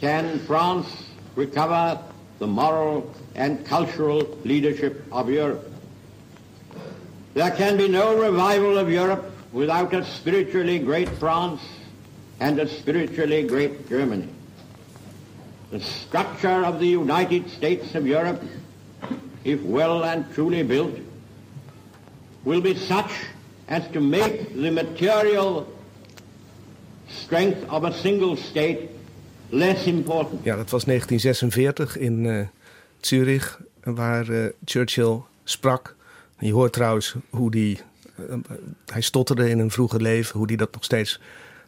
[0.00, 0.86] can France
[1.34, 2.00] recover
[2.38, 5.70] the moral and cultural leadership of Europe.
[7.34, 11.60] There can be no revival of Europe without a spiritually great France
[12.38, 14.28] and a spiritually great Germany.
[15.70, 18.42] The structure of the United States of Europe,
[19.44, 20.96] if well and truly built,
[22.44, 23.10] will be such
[23.68, 25.68] as to make the material
[27.14, 28.78] strength of a single state
[29.48, 30.40] less important.
[30.44, 32.46] Ja, dat was 1946 in uh,
[33.00, 35.96] Zurich, waar uh, Churchill sprak.
[36.36, 37.80] En je hoort trouwens hoe die,
[38.28, 38.34] uh,
[38.86, 41.20] hij stotterde in een vroeger leven, hoe hij dat nog steeds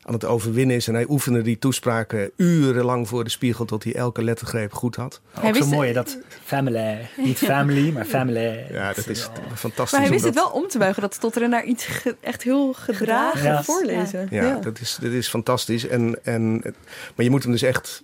[0.03, 0.89] aan het overwinnen is.
[0.89, 5.21] En hij oefende die toespraken urenlang voor de spiegel tot hij elke lettergreep goed had.
[5.43, 6.19] Ook zo mooi dat
[6.57, 8.67] family, niet family, maar family.
[8.71, 9.93] Ja, dat is fantastisch.
[9.93, 12.73] Maar hij wist het wel om te buigen, dat stotteren naar iets ge echt heel
[12.73, 13.63] gedragen Ja.
[13.63, 14.27] voorlezen.
[14.31, 14.59] Ja, Ja.
[14.59, 15.87] Dat, is, dat is fantastisch.
[15.89, 16.53] En, en,
[17.15, 18.03] maar je moet hem dus echt...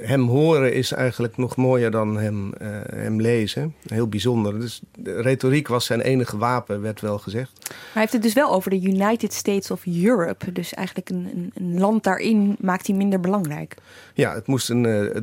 [0.00, 3.74] Hem horen is eigenlijk nog mooier dan hem, eh, hem lezen.
[3.88, 4.60] Heel bijzonder.
[4.60, 7.50] Dus de retoriek was zijn enige wapen, werd wel gezegd.
[7.68, 10.52] Maar hij heeft het dus wel over de United States of Europe.
[10.52, 13.74] Dus eigenlijk een, een, een land daarin maakt hij minder belangrijk.
[14.14, 14.92] Ja, het moest een, eh,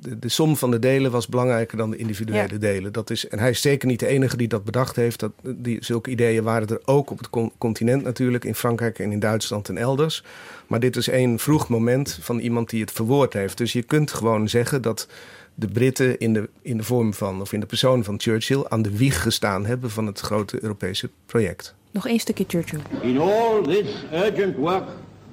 [0.00, 2.58] de, de som van de delen was belangrijker dan de individuele Ja.
[2.58, 2.92] delen.
[2.92, 5.20] Dat is, en hij is zeker niet de enige die dat bedacht heeft.
[5.20, 9.12] Dat, die, zulke ideeën waren er ook op het con- continent natuurlijk, in Frankrijk en
[9.12, 10.22] in Duitsland en elders.
[10.66, 13.58] Maar dit is één vroeg moment van iemand die het verwoord heeft.
[13.58, 15.08] Dus je kunt gewoon zeggen dat
[15.54, 18.82] de Britten in de, in de vorm van, of in de persoon van Churchill, aan
[18.82, 21.74] de wieg gestaan hebben van het grote Europese project.
[21.90, 22.80] Nog één stukje Churchill.
[23.02, 24.84] In all this urgent work,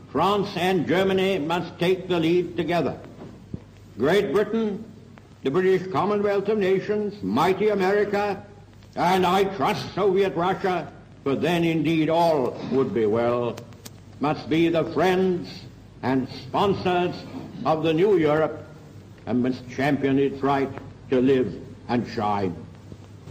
[0.09, 2.93] France and Germany must take the lead together.
[3.97, 4.85] Great Britain,
[5.43, 8.41] the British Commonwealth of Nations, mighty America,
[8.95, 10.91] and I trust Soviet Russia,
[11.23, 13.57] for then indeed all would be well,
[14.21, 15.49] must be the friends
[16.01, 17.13] and sponsors
[17.65, 18.65] of the new Europe
[19.25, 20.69] and must champion its right
[21.09, 21.53] to live
[21.89, 22.55] and shine.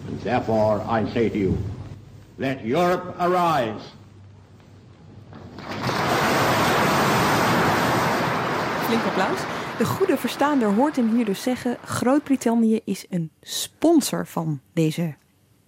[0.06, 1.58] And therefore I say to you,
[2.36, 3.80] let Europe arise.
[8.86, 9.51] Flink applaus.
[9.78, 15.14] De goede verstaander hoort hem hier dus zeggen: Groot-Brittannië is een sponsor van deze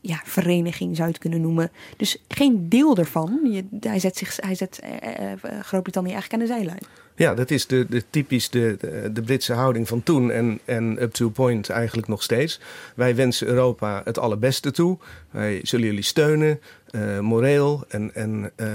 [0.00, 1.70] ja, vereniging, zou je het kunnen noemen.
[1.96, 3.62] Dus geen deel ervan.
[3.80, 6.82] Hij zet, zich, hij zet eh, eh, Groot-Brittannië eigenlijk aan de zijlijn.
[7.16, 8.76] Ja, dat is de, de typisch de,
[9.12, 12.60] de, Britse houding van toen en, en up to point eigenlijk nog steeds.
[12.94, 14.98] Wij wensen Europa het allerbeste toe.
[15.30, 18.68] Wij zullen jullie steunen, eh, moreel en, en eh,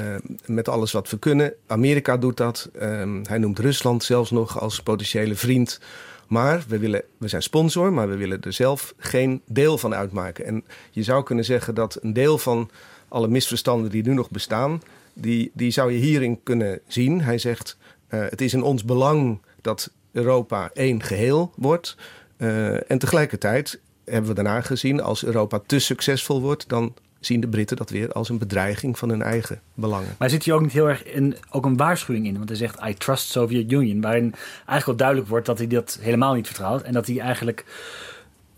[0.46, 1.54] met alles wat we kunnen.
[1.68, 2.70] Amerika doet dat.
[2.80, 5.80] Ehm, hij noemt Rusland zelfs nog als potentiële vriend.
[6.28, 10.46] Maar we, willen, we zijn sponsor, maar we willen er zelf geen deel van uitmaken.
[10.46, 12.70] En je zou kunnen zeggen dat een deel van
[13.08, 14.82] alle misverstanden die nu nog bestaan,
[15.14, 17.22] die, die zou je hierin kunnen zien.
[17.22, 17.78] Hij zegt,
[18.10, 21.96] het is in ons belang dat Europa één geheel wordt.
[22.38, 27.48] Uh, en tegelijkertijd hebben we daarna gezien, als Europa te succesvol wordt, dan zien de
[27.48, 30.16] Britten dat weer als een bedreiging van hun eigen belangen.
[30.18, 32.38] Maar zit hier ook niet heel erg in, ook een waarschuwing in?
[32.38, 34.02] Want hij zegt, I trust Soviet Union.
[34.02, 36.82] Waarin eigenlijk wel duidelijk wordt dat hij dat helemaal niet vertrouwt.
[36.82, 37.66] En dat hij eigenlijk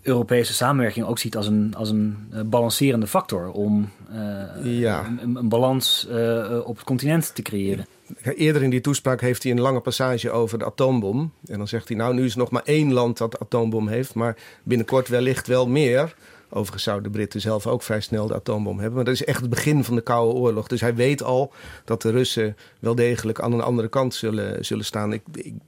[0.02, 3.50] Europese samenwerking ook ziet als een, als een uh, balancerende factor.
[3.50, 5.04] Om uh, ja.
[5.04, 7.86] een, een, balans uh, op het continent te creëren.
[8.22, 11.32] Eerder in die toespraak heeft hij een lange passage over de atoombom.
[11.46, 13.88] En dan zegt hij, nou nu is er nog maar één land dat de atoombom
[13.88, 14.14] heeft.
[14.14, 16.14] Maar binnenkort wellicht wel meer.
[16.54, 18.94] Overigens zouden de Britten zelf ook vrij snel de atoombom hebben.
[18.94, 20.66] Maar dat is echt het begin van de Koude Oorlog.
[20.66, 21.52] Dus hij weet al
[21.84, 25.12] dat de Russen wel degelijk aan een andere kant zullen, zullen staan.
[25.12, 25.22] Ik,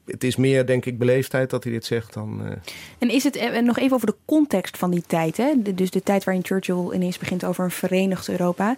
[0.06, 2.40] het is meer, denk ik, beleefdheid dat hij dit zegt dan...
[2.44, 2.50] Uh...
[2.98, 5.36] En is het uh, nog even over de context van die tijd.
[5.36, 5.52] Hè?
[5.74, 8.76] Dus de tijd waarin Churchill ineens begint over een verenigd Europa.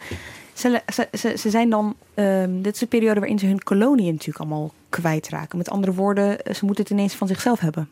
[0.56, 1.96] Ze, ze, ze, zijn dan...
[2.14, 5.58] Um, dit is de periode waarin ze hun koloniën natuurlijk allemaal kwijtraken.
[5.58, 7.88] Met andere woorden, ze moeten het ineens van zichzelf hebben.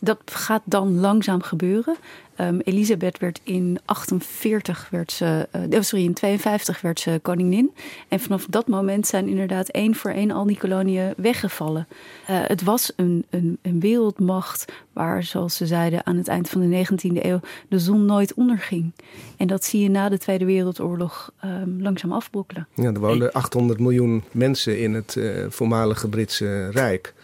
[0.00, 1.96] Dat gaat dan langzaam gebeuren.
[2.40, 7.72] Um, Elisabeth werd in 48 werd ze, uh, sorry, in 52 werd ze koningin.
[8.08, 11.86] En vanaf dat moment zijn inderdaad één voor één al die koloniën weggevallen.
[11.90, 16.70] Uh, het was een, een, een, wereldmacht waar, zoals ze zeiden, aan het eind van
[16.70, 18.92] de 19e eeuw de zon nooit onderging.
[19.36, 22.66] En dat zie je na de Tweede Wereldoorlog um, langzaam afbrokkelen.
[22.74, 27.14] Ja, er woonden 800 miljoen mensen in het uh, voormalige Britse Rijk.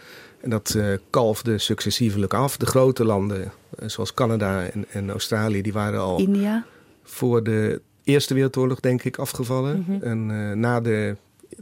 [0.43, 2.57] En dat uh, kalfde successievelijk af.
[2.57, 6.65] De grote landen, uh, zoals Canada en, en, Australië, die waren al India.
[7.03, 9.75] voor de Eerste Wereldoorlog, denk ik, afgevallen.
[9.77, 10.01] Mm -hmm.
[10.01, 11.15] En uh, na de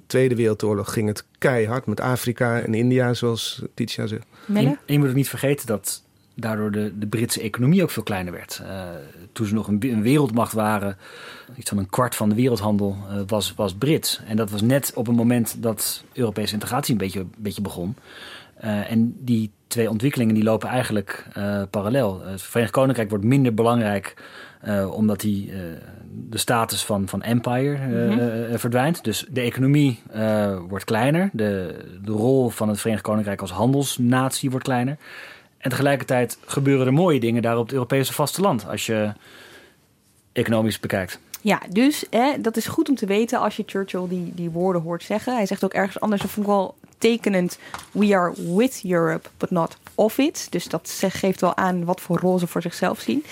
[0.07, 4.25] Tweede Wereldoorlog ging het keihard met Afrika en India, zoals Titia zegt.
[4.47, 6.03] En, en je moet ook niet vergeten dat
[6.35, 8.61] daardoor de, de Britse economie ook veel kleiner werd.
[8.63, 8.83] Uh,
[9.31, 10.97] toen ze nog een, een, wereldmacht waren,
[11.55, 14.21] iets van een kwart van de wereldhandel uh, was, was Brits.
[14.25, 17.95] En dat was net op een moment dat Europese integratie een beetje, een beetje begon.
[18.63, 22.21] Uh, en die twee ontwikkelingen die lopen eigenlijk uh, parallel.
[22.21, 24.13] Het Verenigd Koninkrijk wordt minder belangrijk
[24.67, 25.57] uh, omdat die, uh,
[26.29, 28.59] de status van, van empire mm -hmm.
[28.59, 29.03] verdwijnt.
[29.03, 29.99] Dus de economie
[30.67, 31.29] wordt kleiner.
[31.33, 34.97] De, de rol van het Verenigd Koninkrijk als handelsnatie wordt kleiner.
[35.57, 38.67] En tegelijkertijd gebeuren er mooie dingen daar op het Europese vasteland.
[38.67, 39.13] Als je
[40.31, 41.19] economisch bekijkt.
[41.41, 44.81] Ja, dus hè, dat is goed om te weten als je Churchill die, die woorden
[44.81, 45.35] hoort zeggen.
[45.35, 47.57] Hij zegt ook ergens anders, dat vond ik wel tekenend.
[47.91, 50.47] We are with Europe, but not of it.
[50.49, 53.23] Dus dat geeft wel aan wat voor rol ze voor zichzelf zien.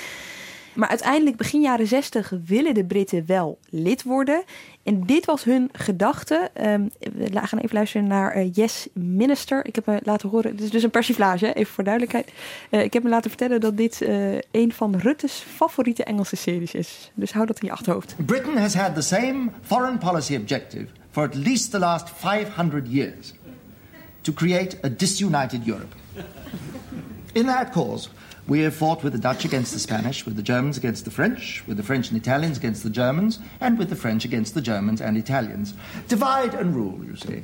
[0.73, 4.43] Maar uiteindelijk, begin jaren 60, willen de Britten wel lid worden.
[4.83, 6.49] En dit was hun gedachte.
[6.61, 9.65] Um, we gaan even luisteren naar uh, Yes Minister.
[9.65, 12.31] Ik heb me laten horen, het is dus een persiflage, even voor duidelijkheid.
[12.69, 16.73] Uh, ik heb me laten vertellen dat dit uh, een van Rutte's favoriete Engelse series
[16.73, 17.11] is.
[17.13, 18.15] Dus hou dat in je achterhoofd.
[18.25, 23.33] Britain has had the same foreign policy objective for at least the last 500 years.
[24.29, 25.95] To create a disunited Europe.
[27.33, 28.09] In that cause,
[28.49, 31.63] We have fought with the Dutch against the Spanish, with the Germans against the French,
[31.67, 35.01] with the French and Italians against the Germans, and with the French against the Germans
[35.01, 35.75] and Italians.
[36.07, 37.43] Divide and rule, you see.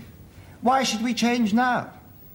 [0.62, 1.92] Why should we change now,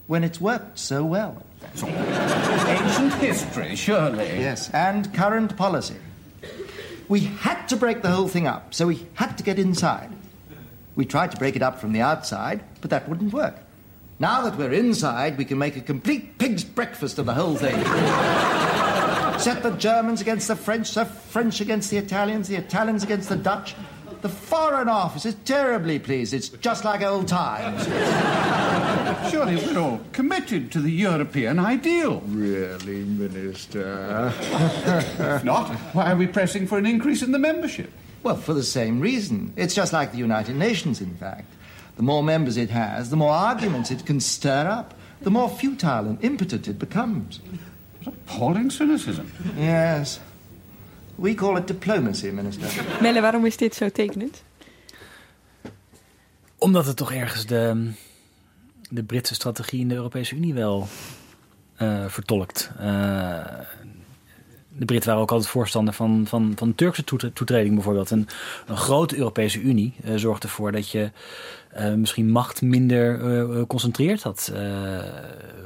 [0.07, 1.43] when it's worked so well?
[1.83, 4.39] Ancient history, surely.
[4.39, 5.97] Yes, and current policy.
[7.09, 10.13] We had to break the whole thing up, so we had to get inside.
[10.95, 13.57] We tried to break it up from the outside, but that wouldn't work.
[14.21, 17.75] Now that we're inside, we can make a complete pig's breakfast of the whole thing.
[19.41, 23.37] Set the Germans against the French, the French against the Italians, the Italians against the
[23.37, 23.75] Dutch.
[24.21, 26.35] The Foreign Office is terribly pleased.
[26.35, 27.87] It's just like old times.
[29.31, 32.21] Surely we're all committed to the European ideal.
[32.27, 34.35] Really, Minister?
[35.19, 37.91] if not, why are we pressing for an increase in the membership?
[38.23, 39.55] Well, for the same reason.
[39.57, 41.51] It's just like the United Nations, in fact.
[42.01, 46.07] The more members it has, the more arguments it can stir up, the more futile
[46.09, 47.41] and impotent it becomes.
[48.07, 49.27] Appalling cynicism.
[49.57, 50.21] Yes.
[51.15, 52.85] We call it diplomacy, minister.
[53.01, 54.43] Melle, waarom is dit zo tekenend?
[56.59, 57.93] Omdat het toch ergens de,
[58.91, 60.89] de Britse strategie in de Europese Unie wel
[61.83, 62.71] uh, vertolkt.
[62.77, 62.85] Uh,
[64.69, 68.11] de Britten waren ook altijd voorstander van, van, van Turkse toetreding bijvoorbeeld.
[68.11, 68.29] Een,
[68.67, 71.11] een grote Europese Unie uh, zorgt ervoor dat je
[71.77, 74.23] uh, misschien macht minder uh, concentreert.
[74.23, 74.53] Dat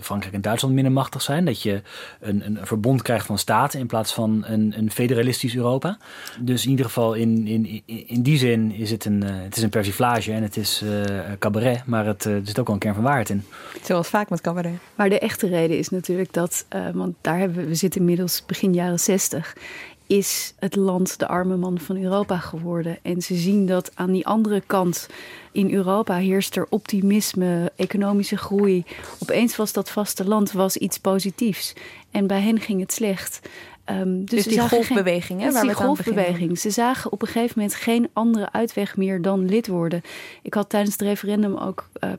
[0.01, 1.45] Frankrijk en Duitsland minder machtig zijn.
[1.45, 1.83] Dat je
[2.21, 5.99] een, een verbond krijgt van staten in plaats van een, een federalistisch Europa.
[6.41, 9.69] Dus in ieder geval in, in, in die zin is het een, het is een
[9.69, 10.85] persiflage en het is
[11.39, 11.87] cabaret.
[11.87, 13.45] Maar het, er zit ook wel een kern van waarheid in.
[13.83, 14.75] Zoals vaak met cabaret.
[14.95, 18.75] Maar de echte reden is natuurlijk dat, want daar hebben we, we zitten inmiddels begin
[18.75, 19.55] jaren 60
[20.07, 22.99] is het land de arme man van Europa geworden.
[23.03, 25.09] En ze zien dat aan die andere kant
[25.53, 28.85] in Europa heerst er optimisme, economische groei.
[29.19, 31.73] Opeens was dat vasteland was iets positiefs.
[32.11, 33.41] En bij hen ging het slecht.
[33.91, 35.53] Um, dus, dus die golfbeweging, hè?
[35.53, 36.59] Waar die golfbeweging.
[36.59, 40.03] Ze zagen op een gegeven moment geen andere uitweg meer dan lid worden.
[40.43, 42.11] Ik had tijdens het referendum ook uh,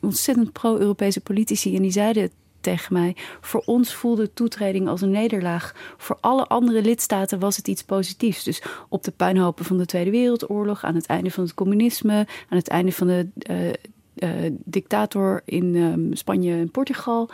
[0.00, 2.30] ontzettend pro-Europese politici en die zeiden
[2.64, 3.16] tegen mij.
[3.40, 5.94] Voor ons voelde toetreding als een nederlaag.
[5.96, 8.44] Voor alle andere lidstaten was het iets positiefs.
[8.44, 12.58] Dus op de puinhopen van de Tweede Wereldoorlog, aan het einde van het communisme, aan
[12.58, 13.66] het einde van de uh,
[14.14, 17.30] uh, dictator in um, Spanje en Portugal.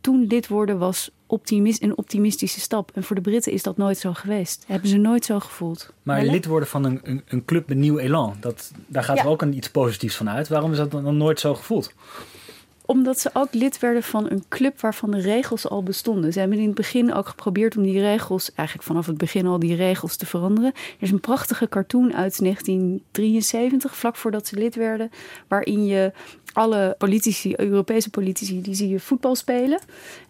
[0.00, 2.90] Toen lid worden was optimist, een optimistische stap.
[2.94, 4.64] En voor de Britten is dat nooit zo geweest.
[4.66, 5.92] Hebben ze nooit zo gevoeld.
[6.02, 9.22] Maar lid worden van een, een, een, club met nieuw elan, dat, daar gaat ja.
[9.22, 10.48] er ook een iets positiefs van uit.
[10.48, 11.94] Waarom is dat dan nooit zo gevoeld?
[12.86, 16.32] Omdat ze ook lid werden van een club waarvan de regels al bestonden.
[16.32, 19.58] Ze hebben in het begin ook geprobeerd om die regels, eigenlijk vanaf het begin al
[19.58, 20.72] die regels te veranderen.
[20.74, 25.10] Er is een prachtige cartoon uit 1973, vlak voordat ze lid werden,
[25.48, 26.12] waarin je
[26.54, 29.78] alle politici, Europese politici, die zie je voetbal spelen.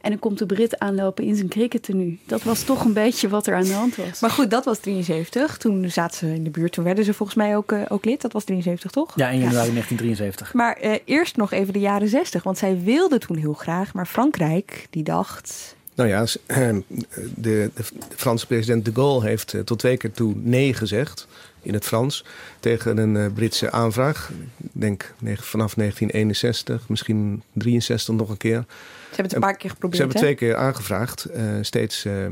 [0.00, 2.18] En dan komt de Brit aanlopen in zijn crickettenu.
[2.26, 4.20] Dat was toch een beetje wat er aan de hand was.
[4.20, 5.56] Maar goed, dat was 73.
[5.56, 6.72] Toen zaten ze in de buurt.
[6.72, 8.20] Toen werden ze volgens mij ook, uh, ook lid.
[8.20, 9.12] Dat was 73, toch?
[9.16, 9.72] Ja, in januari ja.
[9.72, 10.54] 1973.
[10.54, 12.42] Maar uh, eerst nog even de jaren 60.
[12.42, 13.94] Want zij wilden toen heel graag.
[13.94, 15.76] Maar Frankrijk, die dacht...
[15.94, 16.82] Nou ja, de,
[17.34, 17.82] de, de
[18.16, 21.26] Franse president de Gaulle heeft uh, tot twee keer toe nee gezegd
[21.64, 22.24] in het Frans
[22.60, 24.30] tegen een uh, Britse aanvraag.
[24.62, 28.64] Ik denk vanaf 1961, misschien 63 nog een keer.
[28.68, 29.96] Ze hebben het een paar keer geprobeerd.
[29.96, 31.26] Ze hebben twee keer aangevraagd.
[31.36, 32.26] Uh, steeds, uh,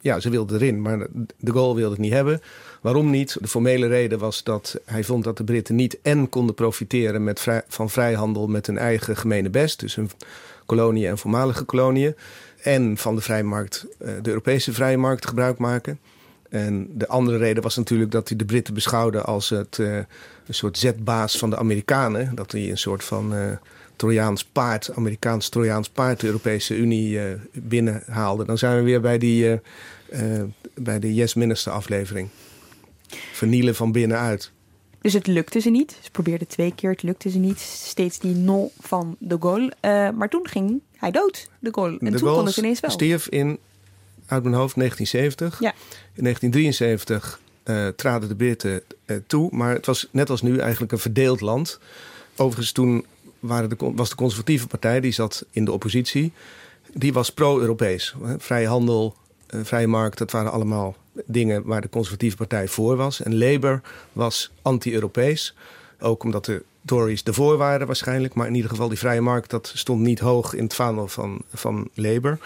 [0.00, 2.40] ja, ze wilden erin, maar de Gaulle wilde het niet hebben.
[2.80, 3.36] Waarom niet?
[3.40, 7.40] De formele reden was dat hij vond dat de Britten niet en konden profiteren met
[7.40, 10.10] vrij, van vrijhandel met hun eigen gemene best, dus hun
[10.66, 12.16] koloniën en voormalige koloniën,
[12.62, 15.98] en van de vrijmarkt, de Europese vrije markt gebruik maken.
[16.48, 20.54] En de andere reden was natuurlijk dat hij de Britten beschouwde als het, uh, een
[20.54, 22.34] soort zetbaas van de Amerikanen.
[22.34, 23.52] Dat hij een soort van uh,
[23.96, 28.44] Trojaans paard, Amerikaans Trojaans paard, de Europese Unie uh, binnenhaalde.
[28.44, 29.60] Dan zijn we weer bij, die,
[30.74, 32.28] bij de Yes Minister aflevering.
[33.32, 34.52] Vernielen van binnenuit.
[35.00, 35.98] Dus het lukte ze niet.
[36.00, 37.58] Ze probeerden twee keer, het lukte ze niet.
[37.58, 39.72] Steeds die non van de Gaulle.
[40.12, 41.98] maar toen ging hij dood, de Gaulle.
[41.98, 42.90] En de toen kon het ineens wel.
[42.90, 43.58] stierf in,
[44.26, 45.60] uit mijn hoofd, 1970.
[45.60, 45.74] Ja.
[46.14, 47.40] In 1973
[47.96, 48.82] traden de Britten
[49.26, 49.48] toe.
[49.52, 51.78] Maar het was net als nu eigenlijk een verdeeld land.
[52.36, 53.04] Overigens toen
[53.40, 56.32] waren de, was de conservatieve partij, die zat in de oppositie.
[56.92, 58.14] Die was pro-Europees.
[58.38, 63.22] Vrije handel, eh, vrije markt, dat waren allemaal dingen waar de conservatieve partij voor was.
[63.22, 63.80] En Labour
[64.12, 65.54] was anti-Europees.
[66.00, 68.34] Ook omdat de Tories ervoor waren waarschijnlijk.
[68.34, 71.42] Maar in ieder geval die vrije markt, dat stond niet hoog in het vaandel van,
[71.52, 72.38] van Labour.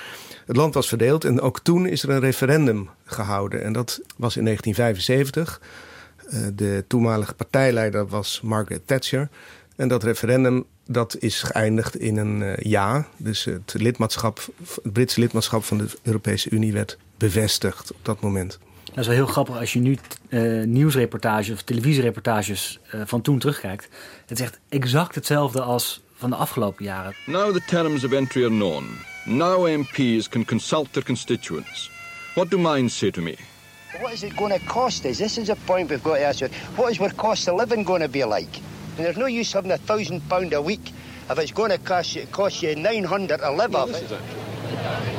[0.47, 3.65] Het land was verdeeld en ook toen is er een referendum gehouden.
[3.65, 5.61] En dat was in 1975.
[6.33, 9.29] Uh, de toenmalige partijleider was Margaret Thatcher.
[9.77, 13.07] En dat referendum dat is geëindigd in een uh, ja.
[13.17, 14.47] Dus het, lidmaatschap,
[14.83, 18.59] het Britse lidmaatschap van de Europese Unie werd bevestigd op dat moment.
[18.91, 19.99] Dat is wel heel grappig als je nu
[20.29, 23.89] uh, nieuwsreportages of televisiereportages uh, van toen terugkijkt.
[24.27, 27.15] Het is echt exact hetzelfde als van de afgelopen jaren.
[27.27, 28.85] Now the terms of entry are known.
[29.25, 31.91] Now MPs can consult their constituents.
[32.35, 33.37] What do minds say to me?
[34.01, 35.17] What is it going to cost us?
[35.17, 36.41] This is a point we've got to ask.
[36.77, 38.61] What is our cost of living going to be like?
[38.97, 40.93] And there's no use having a thousand pound a week
[41.31, 44.21] if it's going to cost you, cost you 900 to live well, off it.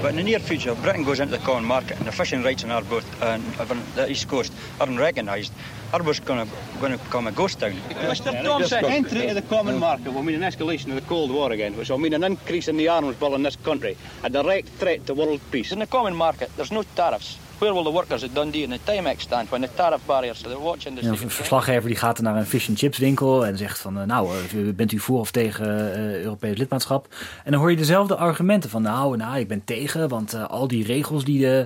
[0.01, 2.63] But in the near future, Britain goes into the common market and the fishing rights
[2.63, 5.53] on our boat and on the east coast aren't recognised.
[5.91, 7.73] Harbour's going to, going to become a ghost town.
[7.73, 11.51] Mr Thompson, entry into the common market will mean an escalation of the Cold War
[11.51, 14.69] again, which will mean an increase in the arms bill in this country, a direct
[14.69, 15.71] threat to world peace.
[15.71, 17.37] In the common market, there's no tariffs.
[17.61, 20.49] Where will the workers at Dundee and the Timex stand when the tariff barriers to
[20.49, 20.59] the?
[21.01, 24.29] Ja, een verslaggever die gaat naar een fish and chips winkel en zegt van, nou,
[24.75, 27.07] bent u voor of tegen uh, Europees lidmaatschap?
[27.43, 30.67] En dan hoor je dezelfde argumenten van, nou, nou, ik ben tegen, want uh, al
[30.67, 31.61] die regels die uh,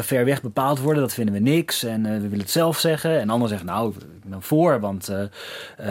[0.00, 3.20] ver weg bepaald worden, dat vinden we niks en we willen het zelf zeggen.
[3.20, 5.12] En anderen zeggen, nou, ik ben voor, want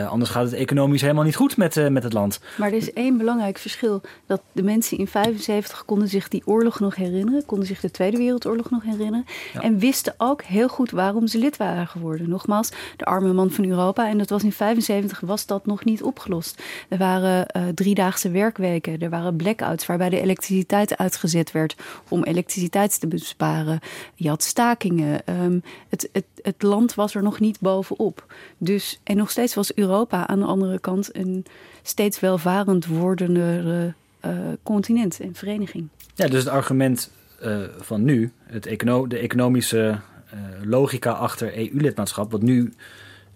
[0.07, 2.39] anders gaat het economisch helemaal niet goed met, met het land.
[2.57, 6.79] Maar er is één belangrijk verschil, dat de mensen in 75 konden zich die oorlog
[6.79, 9.25] nog herinneren, konden zich de Tweede Wereldoorlog nog herinneren.
[9.53, 9.61] Ja.
[9.61, 12.29] En wisten ook heel goed waarom ze lid waren geworden.
[12.29, 14.07] Nogmaals, de arme man van Europa.
[14.07, 16.61] En dat was in 75 was dat nog niet opgelost.
[16.89, 18.99] Er waren driedaagse werkweken.
[18.99, 21.75] Er waren blackouts waarbij de elektriciteit uitgezet werd
[22.07, 23.79] om elektriciteit te besparen.
[24.15, 25.21] Je had stakingen.
[25.43, 28.20] Um, het, het, het land was er nog niet bovenop.
[28.57, 31.45] Dus, en nog steeds was Europa aan de andere kant een
[31.81, 33.93] steeds welvarend wordende
[34.25, 34.31] uh,
[34.63, 35.87] continent en vereniging.
[36.15, 37.11] Ja, dus het argument
[37.43, 39.99] uh, van nu, het econo de economische
[40.33, 42.73] uh, logica achter EU-lidmaatschap, wat nu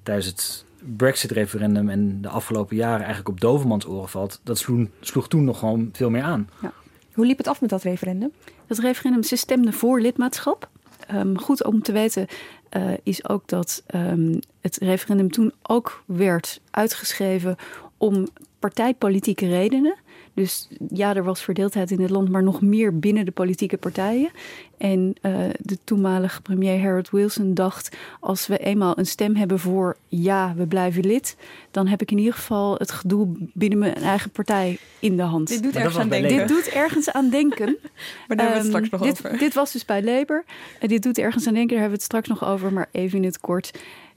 [0.04, 0.66] tijdens het
[0.98, 5.60] Brexit-referendum en de afgelopen jaren eigenlijk op dovermans oren valt, dat sloeg, sloeg toen nog
[5.60, 6.50] gewoon veel meer aan.
[6.62, 6.74] Ja.
[7.14, 8.32] Hoe liep het af met dat referendum?
[8.68, 10.70] Dat referendum, ze stemden voor lidmaatschap.
[11.14, 12.28] Um, goed om te weten
[12.76, 17.56] uh, is ook dat um, het referendum toen ook werd uitgeschreven
[17.98, 18.28] om
[18.60, 19.96] partijpolitieke redenen.
[20.36, 24.30] Dus ja, er was verdeeldheid in het land, maar nog meer binnen de politieke partijen.
[24.78, 29.98] En uh, de toenmalige premier Harold Wilson dacht: als we eenmaal een stem hebben voor
[30.08, 31.38] ja, we blijven lid,
[31.72, 35.48] dan heb ik in ieder geval het gedoe binnen mijn eigen partij in de hand.
[35.48, 36.38] Dit doet, ergens aan, denken.
[36.38, 37.78] Dit doet ergens aan denken.
[38.28, 39.40] maar daar hebben we het straks nog dit, over.
[39.40, 40.44] Dit was dus bij Labour.
[40.80, 43.18] En dit doet ergens aan denken, daar hebben we het straks nog over, maar even
[43.18, 43.72] in het kort.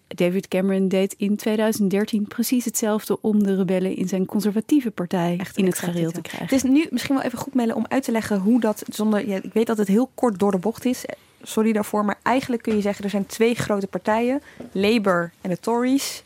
[0.09, 5.57] David Cameron deed in 2013 precies hetzelfde om de rebellen in zijn conservatieve partij Echt
[5.57, 6.57] in het gareel te krijgen.
[6.57, 9.29] Het is nu misschien wel even goed, Melle, om uit te leggen hoe dat zonder.
[9.29, 11.05] Ja, ik weet dat het heel kort door de bocht is.
[11.43, 14.43] Sorry daarvoor, maar eigenlijk kun je zeggen er zijn twee grote partijen:
[14.73, 16.23] Labour en de Tories.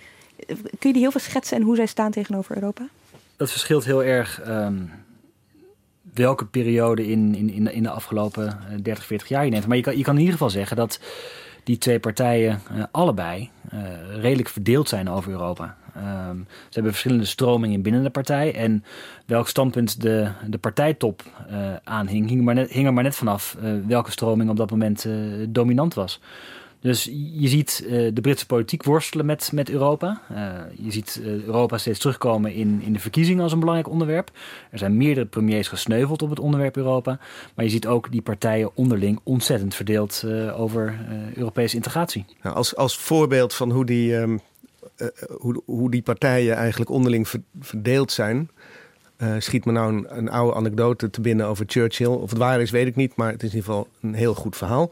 [0.47, 2.88] Kun je die heel veel schetsen en hoe zij staan tegenover Europa?
[3.37, 4.49] Dat verschilt heel erg.
[4.49, 4.90] Um,
[6.14, 9.66] welke periode in, in, in de afgelopen 30, 40 jaar je neemt.
[9.66, 11.01] Maar je kan, je kan in ieder geval zeggen dat
[11.64, 13.81] die twee partijen uh, allebei uh,
[14.20, 15.77] redelijk verdeeld zijn over Europa.
[15.96, 18.55] Um, ze hebben verschillende stromingen binnen de partij.
[18.55, 18.85] En
[19.27, 24.51] welk standpunt de, de partijtop uh, aanhing, hing, hing er maar net vanaf welke stroming
[24.51, 25.07] op dat moment
[25.48, 26.20] dominant was.
[26.83, 30.21] Dus je ziet uh, de Britse politiek worstelen met, met Europa.
[30.33, 34.31] Uh, je ziet uh, Europa steeds terugkomen in, in de verkiezingen als een belangrijk onderwerp.
[34.71, 37.18] Er zijn meerdere premiers gesneuveld op het onderwerp Europa.
[37.55, 40.25] Maar je ziet ook die partijen onderling ontzettend verdeeld
[40.56, 40.98] over
[41.35, 42.25] Europese integratie.
[42.42, 44.40] Nou, als, als voorbeeld van hoe die, um,
[45.38, 48.50] hoe, hoe die partijen eigenlijk onderling ver, verdeeld zijn...
[49.38, 52.06] schiet me nou een, een oude anekdote te binnen over Churchill.
[52.06, 54.35] Of het waar is, weet ik niet, maar het is in ieder geval een heel
[54.35, 54.90] goed verhaal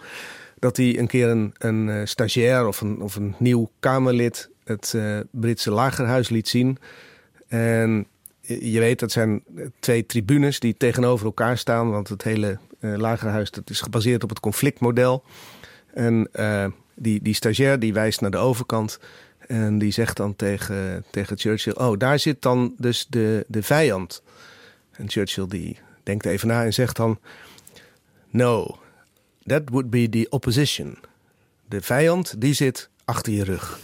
[0.61, 4.93] dat hij een keer een, een uh, stagiair of een, of een nieuw Kamerlid het
[4.97, 6.79] uh, Britse lagerhuis liet zien.
[7.49, 8.07] En
[8.41, 9.43] je weet, dat zijn
[9.81, 11.91] twee tribunes die tegenover elkaar staan.
[11.91, 15.25] Want het hele uh, lagerhuis dat is gebaseerd op het conflictmodel.
[15.95, 16.31] En
[16.95, 18.99] die, die stagiair die wijst naar de overkant.
[19.39, 24.23] En die zegt dan tegen, tegen Churchill: Oh, daar zit dan dus de, de vijand.
[24.93, 27.19] En Churchill die denkt even na en zegt dan:
[28.31, 28.79] No,
[29.51, 30.99] that would be the opposition.
[31.69, 33.79] De vijand die zit achter je rug.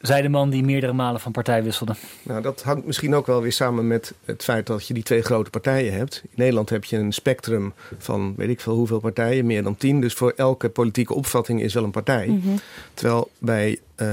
[0.00, 1.94] Zij de man die meerdere malen van partij wisselde.
[2.22, 5.22] Nou, dat hangt misschien ook wel weer samen met het feit dat je die twee
[5.22, 6.20] grote partijen hebt.
[6.24, 10.00] In Nederland heb je een spectrum van weet ik veel hoeveel partijen, meer dan tien.
[10.00, 12.26] Dus voor elke politieke opvatting is wel een partij.
[12.26, 12.56] Mhm.
[12.94, 14.08] Terwijl bij, uh,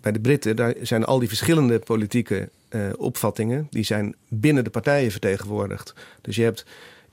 [0.00, 4.70] bij de Britten, daar zijn al die verschillende politieke uh, opvattingen, die zijn binnen de
[4.70, 5.94] partijen vertegenwoordigd.
[6.20, 6.64] Dus je hebt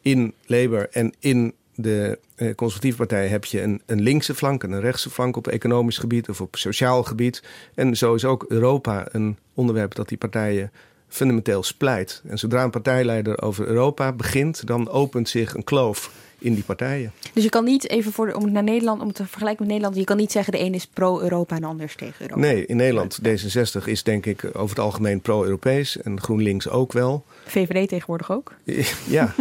[0.02, 4.72] in Labour en in de eh, conservatieve partij heb je een, een linkse flank en
[4.72, 7.44] een rechtse flank op economisch gebied of op sociaal gebied.
[7.76, 10.72] En zo is ook Europa een onderwerp dat die partijen
[11.12, 12.22] fundamenteel splijt.
[12.28, 17.12] En zodra een partijleider over Europa begint, dan opent zich een kloof in die partijen.
[17.34, 19.68] Dus je kan niet even voor de, om naar Nederland, om het te vergelijken met
[19.68, 22.40] Nederland, je kan niet zeggen de een is pro-Europa en de ander is tegen Europa.
[22.40, 27.26] Nee, in Nederland D66 is denk ik over het algemeen pro-Europees en GroenLinks ook wel.
[27.46, 28.54] VVD tegenwoordig ook?
[29.08, 29.36] Ja,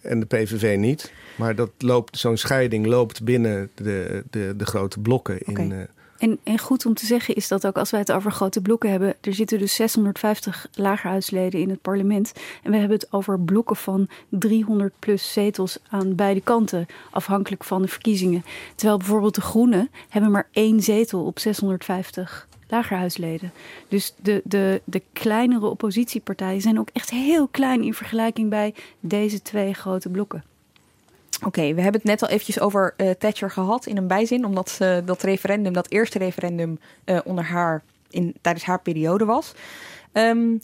[0.00, 1.12] en de PVV niet.
[1.36, 5.50] Maar dat loopt, zo'n scheiding loopt binnen de, de, de grote blokken in.
[5.50, 5.86] Okay.
[6.18, 8.90] En, en goed om te zeggen is dat ook als wij het over grote blokken
[8.90, 9.14] hebben.
[9.20, 12.32] Er zitten dus 650 lagerhuisleden in het parlement.
[12.62, 16.86] En we hebben het over blokken van 300 plus zetels aan beide kanten.
[17.10, 18.44] Afhankelijk van de verkiezingen.
[18.74, 23.52] Terwijl bijvoorbeeld de Groenen hebben maar één zetel op 650 lagerhuisleden.
[23.88, 29.42] Dus de, de, de kleinere oppositiepartijen zijn ook echt heel klein in vergelijking bij deze
[29.42, 30.44] twee grote blokken.
[31.44, 34.78] Oké, we hebben het net al eventjes over uh, Thatcher gehad in een bijzin, omdat
[34.82, 39.54] uh, dat referendum, dat eerste referendum uh, onder haar in, tijdens haar periode was.
[40.12, 40.60] Um,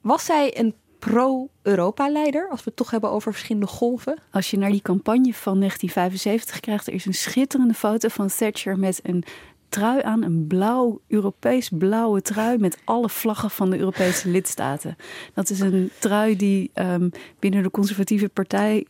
[0.00, 4.18] was zij een pro-Europa-leider, als we het toch hebben over verschillende golven?
[4.30, 8.78] Als je naar die campagne van 1975 krijgt, er is een schitterende foto van Thatcher
[8.78, 9.24] met een
[9.68, 14.96] trui aan, een blauw, Europees blauwe trui met alle vlaggen van de Europese lidstaten.
[15.34, 18.86] Dat is een trui die um, binnen de conservatieve partij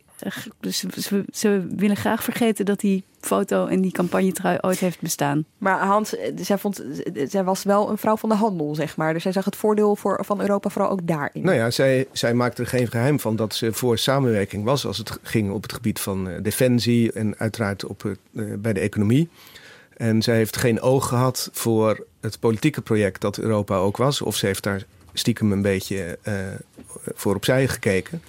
[0.61, 5.45] dus ze, ze, willen graag vergeten dat die foto en die campagnetrui ooit heeft bestaan.
[5.59, 6.85] Maar Hans, zij, vond,
[7.29, 9.13] zij was wel een vrouw van de handel, zeg maar.
[9.13, 11.45] Dus zij zag het voordeel voor, van Europa vooral ook daarin.
[11.45, 14.87] Nou ja, zij, zij maakte er geen geheim van dat ze voor samenwerking was...
[14.87, 18.81] als het ging op het gebied van uh, defensie en uiteraard op, uh, bij de
[18.81, 19.29] economie.
[19.97, 24.23] En zij heeft geen oog gehad voor het politieke project dat Europa ook was.
[24.23, 26.35] Of ze heeft daar stiekem een beetje uh,
[27.15, 28.23] voor opzij gekeken.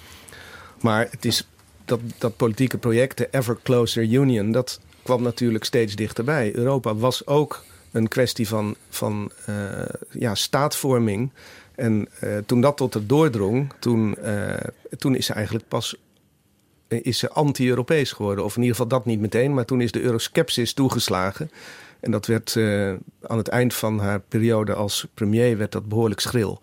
[0.80, 1.48] Maar het is
[1.84, 6.54] dat, dat politieke project, de Ever Closer Union, dat kwam natuurlijk steeds dichterbij.
[6.54, 11.30] Europa was ook een kwestie van, van uh, ja, staatvorming.
[11.74, 14.54] En uh, toen dat tot er doordrong, toen, uh,
[14.98, 15.96] toen is ze eigenlijk pas
[16.88, 18.44] is ze anti-Europees geworden.
[18.44, 21.50] Of in ieder geval dat niet meteen, maar toen is de euroskepsis toegeslagen.
[22.00, 22.56] En dat werd
[23.22, 26.60] aan het eind van haar periode als premier werd dat behoorlijk schril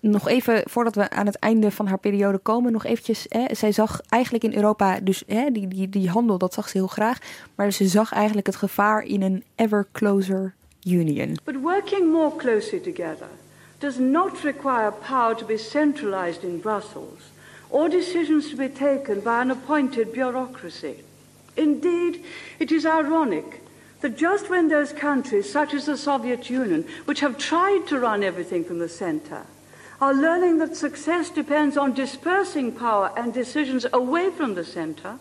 [0.00, 3.26] nog even, voordat we aan het einde van haar periode komen, nog eventjes.
[3.28, 6.78] Hè, zij zag eigenlijk in Europa, dus hè, die, die, die handel, dat zag ze
[6.78, 7.18] heel graag.
[7.54, 11.38] Maar ze zag eigenlijk het gevaar in een ever closer union.
[11.44, 13.28] But working more closely together
[13.78, 17.30] does not require power to be centralized in Brussels
[17.68, 20.94] or decisions to be taken by an appointed bureaucracy.
[21.54, 22.24] Indeed,
[22.58, 23.60] it is ironic
[24.00, 28.22] that just when those countries, such as the Soviet Union, which have tried to run
[28.22, 29.42] everything from the center,
[30.00, 35.16] are learning that success depends on dispersing power and decisions away from the center.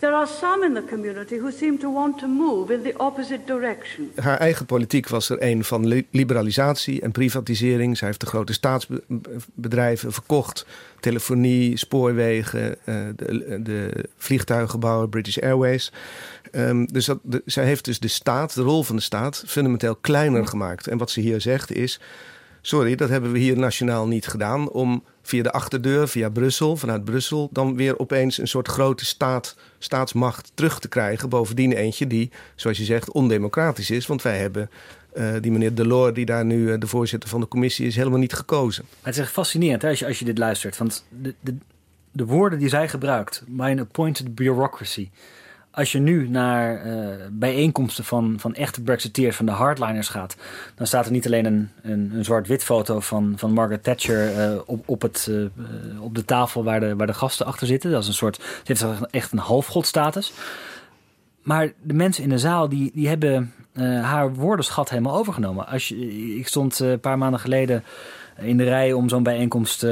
[0.00, 3.40] There are some in the community who seem to want to move in the opposite
[3.44, 4.12] direction.
[4.14, 7.98] Haar eigen politiek was er een van liberalisatie en privatisering.
[7.98, 10.66] Zij heeft de grote staatsbedrijven verkocht.
[11.00, 12.76] Telefonie, spoorwegen,
[13.16, 15.92] de, de vliegtuigenbouwer, British Airways.
[16.52, 17.10] Um, dus
[17.44, 20.86] zij heeft dus de staat, de rol van de staat, fundamenteel kleiner gemaakt.
[20.86, 22.00] En wat ze hier zegt is
[22.62, 24.70] sorry, dat hebben we hier nationaal niet gedaan.
[24.70, 29.56] Om via de achterdeur, via Brussel, vanuit Brussel, dan weer opeens een soort grote staat,
[29.78, 31.28] staatsmacht terug te krijgen.
[31.28, 34.06] Bovendien eentje die, zoals je zegt, ondemocratisch is.
[34.06, 34.70] Want wij hebben
[35.14, 38.18] uh, die meneer Delors, die daar nu uh, de voorzitter van de commissie is, helemaal
[38.18, 38.84] niet gekozen.
[39.02, 40.76] Het is echt fascinerend hè, als, je, als je dit luistert.
[40.78, 41.54] Want de, de,
[42.12, 45.08] de woorden die zij gebruikt, my appointed bureaucracy
[45.70, 50.36] als je nu naar uh, bijeenkomsten van, van echte Brexiteers, van de hardliners gaat,
[50.74, 54.60] dan staat er niet alleen een, een, een zwart-wit foto van, van Margaret Thatcher uh,
[54.66, 57.90] op, op, het, uh, op de tafel waar de, waar de gasten achter zitten.
[57.90, 60.32] Dat is een soort, ze heeft echt een halfgodstatus.
[61.42, 63.54] Maar de mensen in de zaal die, die hebben
[64.02, 65.66] haar woordenschat helemaal overgenomen.
[65.66, 67.84] Als je, ik stond een paar maanden geleden
[68.40, 69.90] in de rij om zo'n bijeenkomst uh,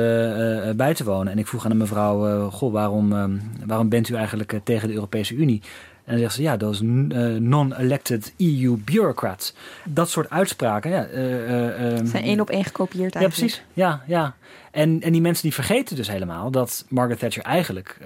[0.77, 1.33] bij te wonen.
[1.33, 3.25] En ik vroeg aan de mevrouw, uh, goh, waarom, uh,
[3.67, 5.63] waarom bent u eigenlijk tegen de Europese Unie?
[6.05, 6.81] En dan zegt ze, ja, dat is
[7.41, 9.55] non-elected EU bureaucrats.
[9.85, 10.91] Dat soort uitspraken.
[10.91, 13.35] Ja, um, zijn één op één gekopieerd eigenlijk.
[13.35, 13.63] Ja, precies.
[13.73, 14.35] Ja, ja.
[14.71, 17.99] En, en die mensen die vergeten dus helemaal dat Margaret Thatcher eigenlijk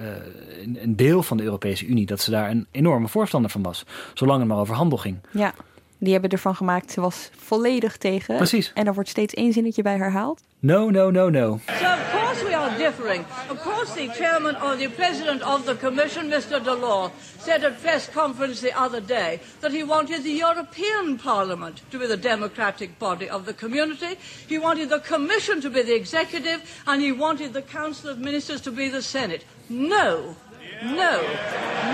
[0.63, 3.85] een, een deel van de Europese Unie, dat ze daar een enorme voorstander van was.
[4.15, 5.19] Zolang het maar over handel ging.
[5.31, 5.55] Ja.
[6.03, 8.37] Die hebben ervan gemaakt, ze was volledig tegen.
[8.37, 8.71] Precies.
[8.75, 10.41] En er wordt steeds één zinnetje bij herhaald.
[10.59, 11.61] No, no, no, no.
[11.67, 13.25] So of course we are differing.
[13.51, 16.65] Of course the chairman or the president of the commission, Mr.
[16.65, 21.99] Delors, said at press conference the other day that he wanted the European Parliament to
[21.99, 24.17] be the democratic body of the community.
[24.49, 28.61] He wanted the commission to be the executive and he wanted the council of ministers
[28.61, 29.45] to be the senate.
[29.69, 30.35] No.
[30.83, 31.21] No.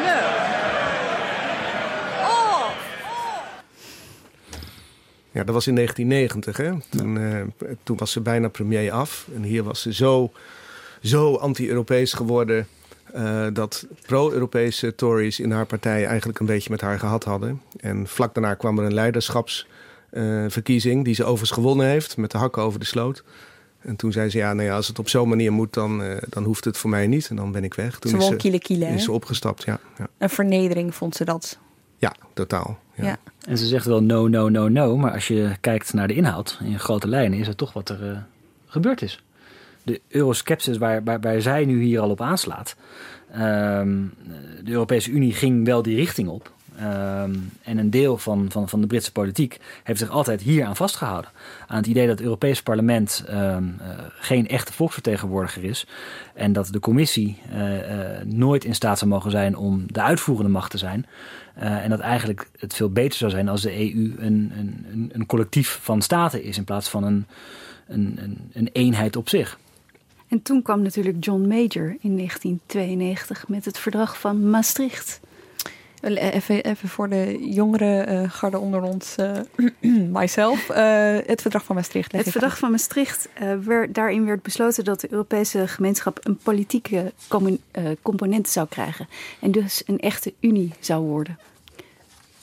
[0.05, 0.21] No.
[2.21, 2.75] Oh.
[5.39, 6.57] Ja, dat was in 1990.
[6.57, 6.72] Hè?
[6.89, 7.41] Toen, uh,
[7.82, 9.28] toen was ze bijna premier af.
[9.34, 10.32] En hier was ze zo,
[11.03, 12.66] zo anti-Europees geworden.
[13.16, 17.62] Uh, dat pro-Europese Tories in haar partij eigenlijk een beetje met haar gehad hadden.
[17.76, 22.39] En vlak daarna kwam er een leiderschapsverkiezing, uh, die ze overigens gewonnen heeft, met de
[22.39, 23.24] hakken over de sloot.
[23.80, 26.16] En toen zei ze, ja, nou ja, als het op zo'n manier moet, dan, uh,
[26.28, 27.28] dan hoeft het voor mij niet.
[27.28, 27.99] En dan ben ik weg.
[27.99, 30.09] Toen ze is, kiele kiele, is ze opgestapt, ja, ja.
[30.18, 31.59] Een vernedering vond ze dat.
[31.97, 32.78] Ja, totaal.
[32.95, 33.05] Ja.
[33.05, 33.18] ja.
[33.49, 34.97] En ze zegt wel no, no, no, no.
[34.97, 38.11] Maar als je kijkt naar de inhoud, in grote lijnen, is het toch wat er
[38.11, 38.19] uh,
[38.67, 39.23] gebeurd is.
[39.83, 42.77] De euroskepsis waar, waar, waar, zij nu hier al op aanslaat.
[43.37, 44.15] Um,
[44.65, 46.53] de Europese Unie ging wel die richting op.
[46.83, 50.76] Um, en een deel van, van, van de Britse politiek heeft zich altijd hier aan
[50.76, 51.31] vastgehouden.
[51.66, 55.87] Aan het idee dat het Europese parlement um, uh, geen echte volksvertegenwoordiger is.
[56.35, 60.51] En dat de commissie uh, uh, nooit in staat zou mogen zijn om de uitvoerende
[60.51, 61.07] macht te zijn.
[61.55, 65.79] En dat eigenlijk het veel beter zou zijn als de EU een, een, een collectief
[65.83, 67.26] van staten is in plaats van een,
[67.87, 69.59] een, een, een eenheid op zich.
[70.29, 75.20] En toen kwam natuurlijk John Major in 1992 met het verdrag van Maastricht.
[76.01, 79.39] Even, even voor de jongere uh, garde onder ons, uh,
[80.21, 80.69] myself.
[80.71, 80.77] Uh,
[81.27, 82.13] het verdrag van Maastricht.
[82.13, 82.59] Het verdrag aan.
[82.59, 83.29] van Maastricht,
[83.65, 87.13] werd, daarin werd besloten dat de Europese gemeenschap een politieke
[88.03, 89.09] component zou krijgen.
[89.41, 91.39] En dus een echte unie zou worden.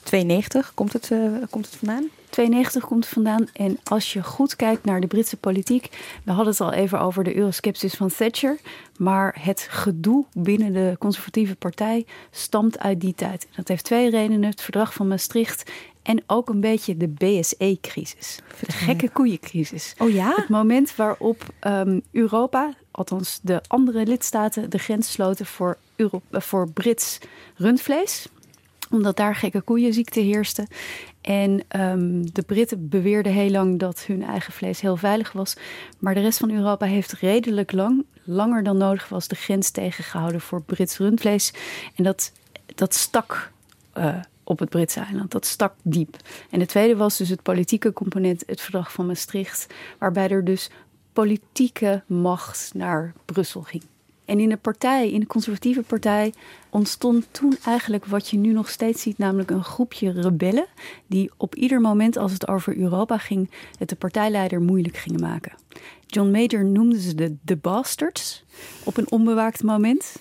[0.03, 1.12] 92 komt het,
[1.49, 2.10] komt het vandaan?
[2.36, 3.47] 92 komt vandaan.
[3.53, 5.89] En als je goed kijkt naar de Britse politiek.
[6.23, 8.59] We hadden het al even over de euroskepsis van Thatcher.
[8.97, 13.47] Maar het gedoe binnen de conservatieve partij stamt uit die tijd.
[13.55, 14.49] Dat heeft twee redenen.
[14.49, 15.71] Het verdrag van Maastricht
[16.01, 18.39] en ook een beetje de BSE-crisis.
[18.59, 19.95] De gekke koeiencrisis.
[19.97, 20.33] Oh ja?
[20.36, 26.69] Het moment waarop um, Europa, althans de andere lidstaten, de grens sloten voor, Euro voor
[26.71, 27.19] Brits
[27.55, 28.27] rundvlees
[28.89, 30.67] omdat daar gekke koeienziekte heerste.
[31.26, 35.55] En um, de Britten beweerden heel lang dat hun eigen vlees heel veilig was.
[35.99, 40.41] Maar de rest van Europa heeft redelijk lang, langer dan nodig was, de grens tegengehouden
[40.41, 41.53] voor Brits rundvlees.
[41.95, 42.32] En dat,
[42.76, 43.51] dat stak
[43.97, 45.32] uh, op het Britse eiland.
[45.32, 46.17] Dat stak diep.
[46.49, 50.69] En de tweede was dus het politieke component, het verdrag van Maastricht, waarbij er dus
[51.13, 53.84] politieke macht naar Brussel ging.
[54.26, 56.34] En in de partij, in de conservatieve partij,
[56.69, 60.65] ontstond toen eigenlijk wat je nu nog steeds ziet, namelijk een groepje rebellen.
[61.07, 63.49] die op ieder moment als het over Europa ging,
[63.80, 65.51] het de partijleider moeilijk gingen maken.
[66.05, 68.43] John Major noemde ze de, de bastards
[68.84, 70.15] op een onbewaakt moment.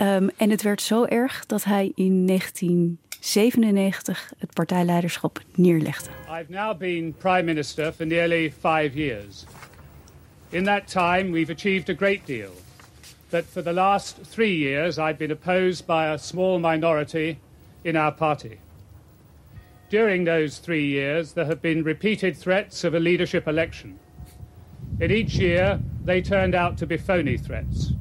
[0.00, 6.10] Um, en het werd zo erg dat hij in 1997 het partijleiderschap neerlegde.
[6.40, 9.44] I've now been prime minister for nearly five years.
[10.48, 12.50] In that time we've achieved a great deal.
[13.30, 17.38] That for the last three years I've been opposed by a small minority
[17.84, 18.58] in our party.
[19.88, 23.98] During those three years, there have been repeated threats of a leadership election.
[25.00, 27.92] In each year, they turned out to be phony threats.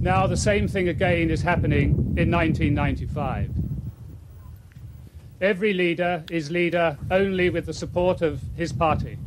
[0.00, 3.50] Now, the same thing again is happening in 1995.
[5.40, 9.18] Every leader is leader only with the support of his party.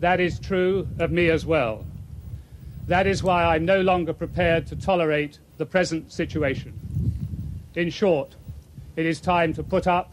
[0.00, 1.86] That is true of me as well.
[2.86, 6.72] That is why I'm no longer prepared to tolerate the present situation.
[7.72, 8.36] In short,
[8.94, 10.06] it is time to put up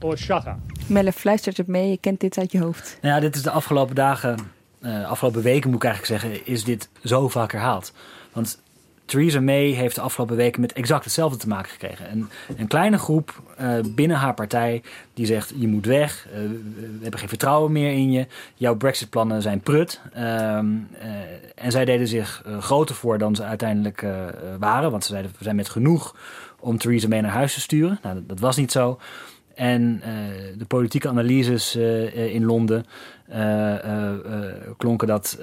[0.00, 0.58] or shut up.
[0.86, 2.98] Melle fluistert het mee, je kent dit uit je hoofd.
[3.00, 4.38] Nou ja, dit is de afgelopen dagen,
[4.80, 7.92] uh, afgelopen weken moet ik eigenlijk zeggen, is dit zo vaak herhaald.
[8.32, 8.62] Want
[9.04, 12.10] Theresa May heeft de afgelopen weken met exact hetzelfde te maken gekregen.
[12.10, 14.82] Een, een kleine groep uh, binnen haar partij
[15.14, 19.42] die zegt: je moet weg, uh, we hebben geen vertrouwen meer in je, jouw Brexit-plannen
[19.42, 20.00] zijn prut.
[20.16, 21.08] Um, uh,
[21.54, 24.06] en zij deden zich groter voor dan ze uiteindelijk
[24.58, 26.16] waren, want ze zeiden: we zijn met genoeg
[26.60, 27.98] om Theresa May naar huis te sturen.
[28.02, 28.98] Nou, dat was niet zo.
[29.54, 30.08] En uh,
[30.58, 32.84] de politieke analyses uh, in Londen
[33.34, 33.74] uh,
[34.76, 35.38] klonken dat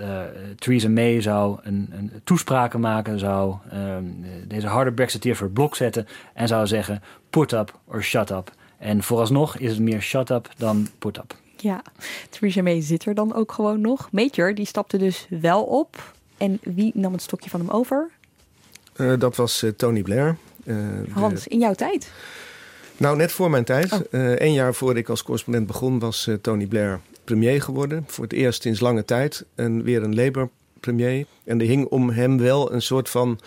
[0.58, 4.04] Theresa May zou een, een toespraken maken, zou ehm,
[4.48, 8.52] deze harde Brexiteer voor het blok zetten en zou zeggen: put up or shut up.
[8.78, 11.36] En vooralsnog is het meer shut up dan put up.
[11.58, 11.82] Ja,
[12.30, 14.12] Theresa May zit er dan ook gewoon nog.
[14.12, 16.14] Major, die stapte dus wel op.
[16.38, 18.10] En wie nam het stokje van hem over?
[19.18, 20.38] dat was Tony Blair.
[21.14, 22.12] Hans, in jouw tijd?
[23.02, 23.92] Nou, net voor mijn tijd.
[23.92, 24.00] Oh.
[24.12, 28.04] Eén jaar voor ik als correspondent begon, was Tony Blair premier geworden.
[28.08, 29.46] Voor het eerst sinds lange tijd.
[29.56, 31.26] En weer een Labour-premier.
[31.44, 33.40] En er hing om hem wel een soort van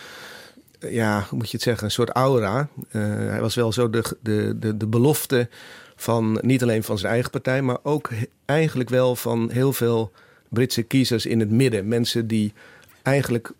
[0.78, 2.68] ja, hoe moet je het zeggen, een soort aura.
[2.92, 5.48] Uh, hij was wel zo de, de, de, de belofte
[5.96, 8.10] van niet alleen van zijn eigen partij, maar ook
[8.44, 10.12] eigenlijk wel van heel veel
[10.48, 11.88] Britse kiezers in het midden.
[11.88, 12.52] Mensen die
[13.02, 13.50] eigenlijk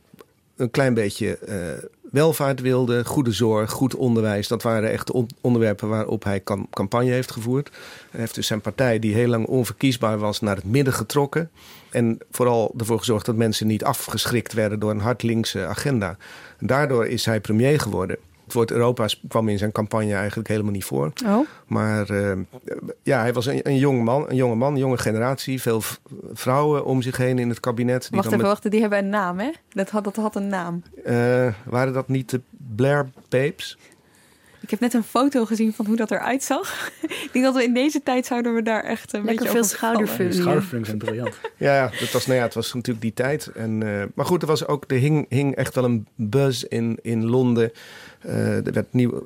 [0.57, 1.85] een klein beetje uh,
[2.15, 4.49] welvaart wilden, goede zorg, goed onderwijs.
[4.49, 7.71] Dat waren echt de onderwerpen waarop hij campagne heeft gevoerd.
[8.11, 11.51] Hij heeft dus zijn partij, die heel lang onverkiesbaar was, naar het midden getrokken.
[11.91, 16.17] En vooral ervoor gezorgd dat mensen niet afgeschrikt werden door een hard linkse agenda.
[16.59, 18.17] En daardoor is hij premier geworden.
[18.45, 21.13] Het woord Europa kwam in zijn campagne eigenlijk helemaal niet voor.
[21.27, 21.47] Oh.
[21.67, 22.33] Maar uh,
[23.03, 25.61] ja, hij was een, een jong man, een jonge man, een jonge generatie.
[25.61, 25.83] Veel
[26.33, 28.03] vrouwen om zich heen in het kabinet.
[28.03, 28.47] Die wacht even, met...
[28.47, 29.51] wacht, die hebben een naam, hè?
[29.69, 30.83] Dat had, dat had een naam.
[31.07, 32.41] Uh, waren dat niet de
[32.75, 33.77] Blair Babes?
[34.65, 36.91] Ik heb net een foto gezien van hoe dat eruit zag.
[37.27, 39.69] ik denk dat we in deze tijd zouden we daar echt een Lekker beetje veel
[39.69, 40.35] schoudervullingen.
[40.35, 41.41] Schoudervullingen zijn briljant.
[41.57, 43.47] ja, ja, dat was, nou ja, het was natuurlijk die tijd.
[43.47, 46.99] En, uh, maar goed, er was ook, er hing, hing echt wel een buzz in,
[47.03, 47.73] in Londen.
[48.27, 49.22] Uh, er werd, nieuw,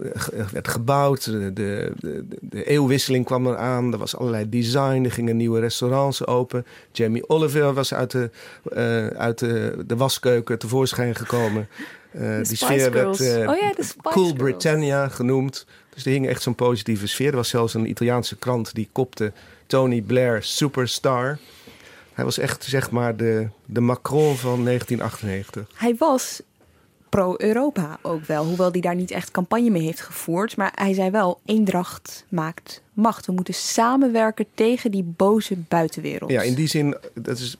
[0.52, 1.92] werd gebouwd, de, de,
[2.40, 3.92] de, eeuwwisseling kwam eraan.
[3.92, 6.66] Er was allerlei design, er gingen nieuwe restaurants open.
[6.92, 8.30] Jamie Oliver was uit de,
[8.72, 11.68] uh, uit de, de waskeuken tevoorschijn gekomen.
[12.12, 13.72] Uh, die sfeer werd oh, ja,
[14.02, 14.32] Cool Girls.
[14.32, 15.66] Britannia genoemd.
[15.94, 17.30] Dus er hing echt zo'n positieve sfeer.
[17.30, 19.32] Er was zelfs een Italiaanse krant die kopte
[19.66, 21.38] Tony Blair Superstar.
[22.12, 25.66] Hij was echt zeg maar de, de Macron van 1998.
[25.74, 26.42] Hij was
[27.08, 28.44] pro-Europa ook wel.
[28.44, 30.56] Hoewel hij daar niet echt campagne mee heeft gevoerd.
[30.56, 33.26] Maar hij zei wel, eendracht maakt macht.
[33.26, 36.30] We moeten samenwerken tegen die boze buitenwereld.
[36.30, 37.56] Ja, in die zin, dat is,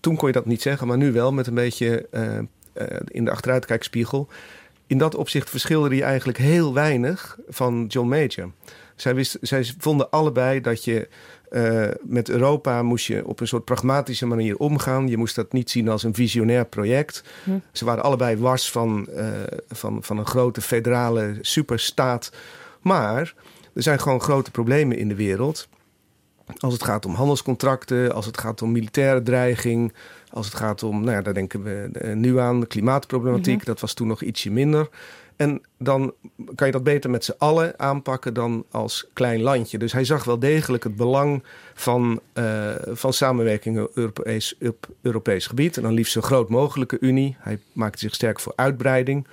[0.00, 0.86] toen kon je dat niet zeggen.
[0.86, 2.42] Maar nu wel met een beetje uh, uh,
[3.06, 4.28] in de achteruitkijkspiegel.
[4.86, 8.50] In dat opzicht verschilde hij eigenlijk heel weinig van John Major.
[8.96, 11.08] Zij, zij vonden allebei dat je
[11.50, 15.08] uh, met Europa moest je op een soort pragmatische manier omgaan.
[15.08, 17.24] Je moest dat niet zien als een visionair project.
[17.44, 17.50] Hm.
[17.72, 19.28] Ze waren allebei wars van, uh,
[19.68, 22.32] van, van een grote federale superstaat.
[22.80, 23.34] Maar
[23.74, 25.68] er zijn gewoon grote problemen in de wereld.
[26.58, 29.92] Als het gaat om handelscontracten, als het gaat om militaire dreiging,
[30.30, 33.52] als het gaat om, nou ja, daar denken we nu aan, klimaatproblematiek.
[33.52, 33.66] Mm -hmm.
[33.66, 34.88] Dat was toen nog ietsje minder.
[35.38, 36.14] En dan
[36.54, 39.78] kan je dat beter met z'n allen aanpakken dan als klein landje.
[39.78, 41.42] Dus hij zag wel degelijk het belang
[41.74, 45.76] van, uh, van samenwerking op Europees, op Europees gebied.
[45.76, 47.36] En dan liefst zo groot mogelijke Unie.
[47.38, 49.26] Hij maakte zich sterk voor uitbreiding.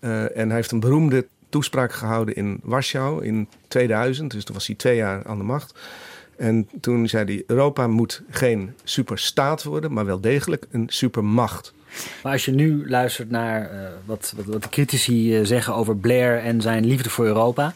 [0.00, 4.30] Uh, en hij heeft een beroemde toespraak gehouden in Warschau in 2000.
[4.30, 5.78] Dus toen was hij twee jaar aan de macht.
[6.36, 11.74] En toen zei hij: Europa moet geen superstaat worden, maar wel degelijk een supermacht.
[12.22, 15.96] Maar als je nu luistert naar uh, wat, wat, wat, de critici uh, zeggen over
[15.96, 17.74] Blair en zijn liefde voor Europa,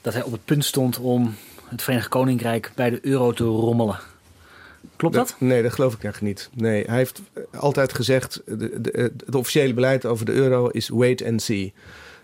[0.00, 1.34] dat hij op het punt stond om
[1.68, 3.98] het Verenigd Koninkrijk bij de euro te rommelen.
[4.96, 5.28] Klopt dat?
[5.28, 5.40] dat?
[5.40, 6.50] Nee, dat geloof ik echt niet.
[6.54, 7.20] Nee, hij heeft
[7.58, 11.72] altijd gezegd: de, de, het officiële beleid over de euro is wait and see.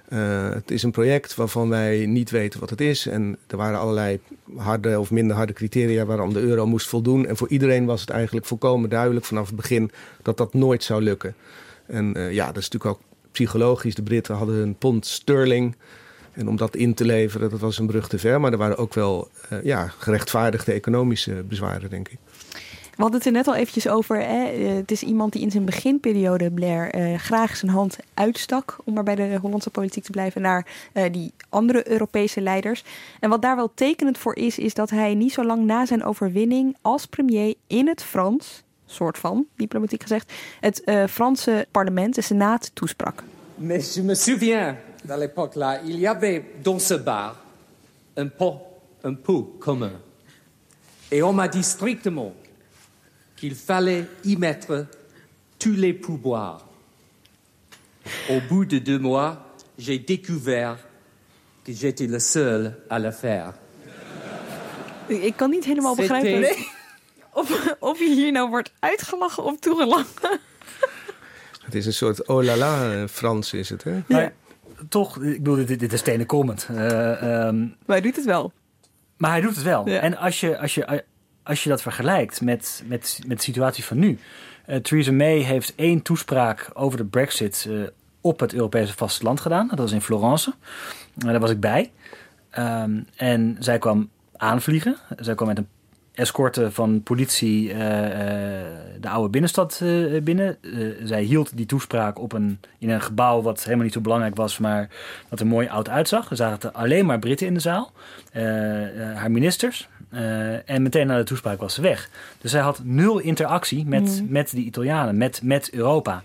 [0.09, 3.07] Uh, het is een project waarvan wij niet weten wat het is.
[3.07, 4.21] En er waren allerlei
[4.57, 7.27] harde of minder harde criteria waaraan de euro moest voldoen.
[7.27, 9.91] En voor iedereen was het eigenlijk volkomen duidelijk vanaf het begin
[10.23, 11.35] dat dat nooit zou lukken.
[11.87, 13.01] En uh, ja, dat is natuurlijk ook
[13.33, 13.95] psychologisch.
[13.95, 15.77] De Britten hadden een pond sterling.
[16.33, 18.41] En om dat in te leveren, dat was een brug te ver.
[18.41, 22.19] Maar er waren ook wel uh, ja, gerechtvaardigde economische bezwaren, denk ik.
[22.97, 24.17] We hadden het er net al eventjes over.
[24.17, 24.45] Hè?
[24.77, 28.77] Het is iemand die in zijn beginperiode, Blair, uh, graag zijn hand uitstak.
[28.85, 30.43] om maar bij de Hollandse politiek te blijven.
[30.43, 32.85] naar uh, die andere Europese leiders.
[33.21, 36.05] En wat daar wel tekenend voor is, is dat hij niet zo lang na zijn
[36.05, 36.77] overwinning.
[36.81, 40.33] als premier in het Frans, soort van diplomatiek gezegd.
[40.61, 43.23] het Franse parlement, de Senaat, toesprak.
[43.55, 47.37] Mais je me souviens, dans l'époque là, il y avait dans ce bar
[48.15, 48.61] un pot,
[49.03, 49.93] un pot commun.
[51.09, 52.33] Et on m'a dit strictement
[53.37, 54.87] qu'il fallait y mettre
[55.59, 56.67] tous les pouvoirs.
[58.29, 60.77] Au bout de deux mois, j'ai découvert
[61.65, 63.55] que j'étais le seul à le faire.
[65.09, 66.69] Ik kan niet helemaal begrijpen nee.
[67.33, 70.41] of, of je hier nou wordt uitgelachen of toegelachen.
[71.65, 73.93] Het is een soort oh la la Frans is het, hè?
[73.93, 74.03] Ja.
[74.09, 74.33] Maar,
[74.89, 76.69] toch, ik bedoel, dit, dit is stenen comment.
[76.71, 77.77] Uh, um...
[77.87, 78.53] Maar hij doet het wel.
[79.17, 79.89] Maar hij doet het wel.
[79.89, 80.01] Ja.
[80.01, 81.05] En als je, als, je,
[81.45, 84.19] als je dat vergelijkt met, met, met de situatie van nu.
[84.67, 87.77] Eh, Theresa May heeft één toespraak over de brexit eh,
[88.21, 89.69] op het Europese vasteland gedaan.
[89.69, 90.55] Dat was in Florence.
[91.19, 91.91] Eh, daar was ik bij.
[92.51, 94.97] Ehm, en zij kwam aanvliegen.
[95.17, 95.69] Zij kwam met een
[96.15, 98.67] escorte van politie eh, eh,
[99.01, 100.57] de oude binnenstad eh, binnen.
[101.05, 104.59] Zij hield die toespraak op een, in een gebouw wat helemaal niet zo belangrijk was,
[104.59, 104.89] maar
[105.29, 106.31] dat er mooi oud uitzag.
[106.31, 107.93] Er zaten alleen maar Britten in de zaal,
[109.15, 109.89] haar ministers.
[110.65, 112.09] En meteen na de toespraak was ze weg.
[112.41, 114.33] Dus zij had nul interactie met, Mhm.
[114.33, 116.23] met die Italianen, met, met Europa.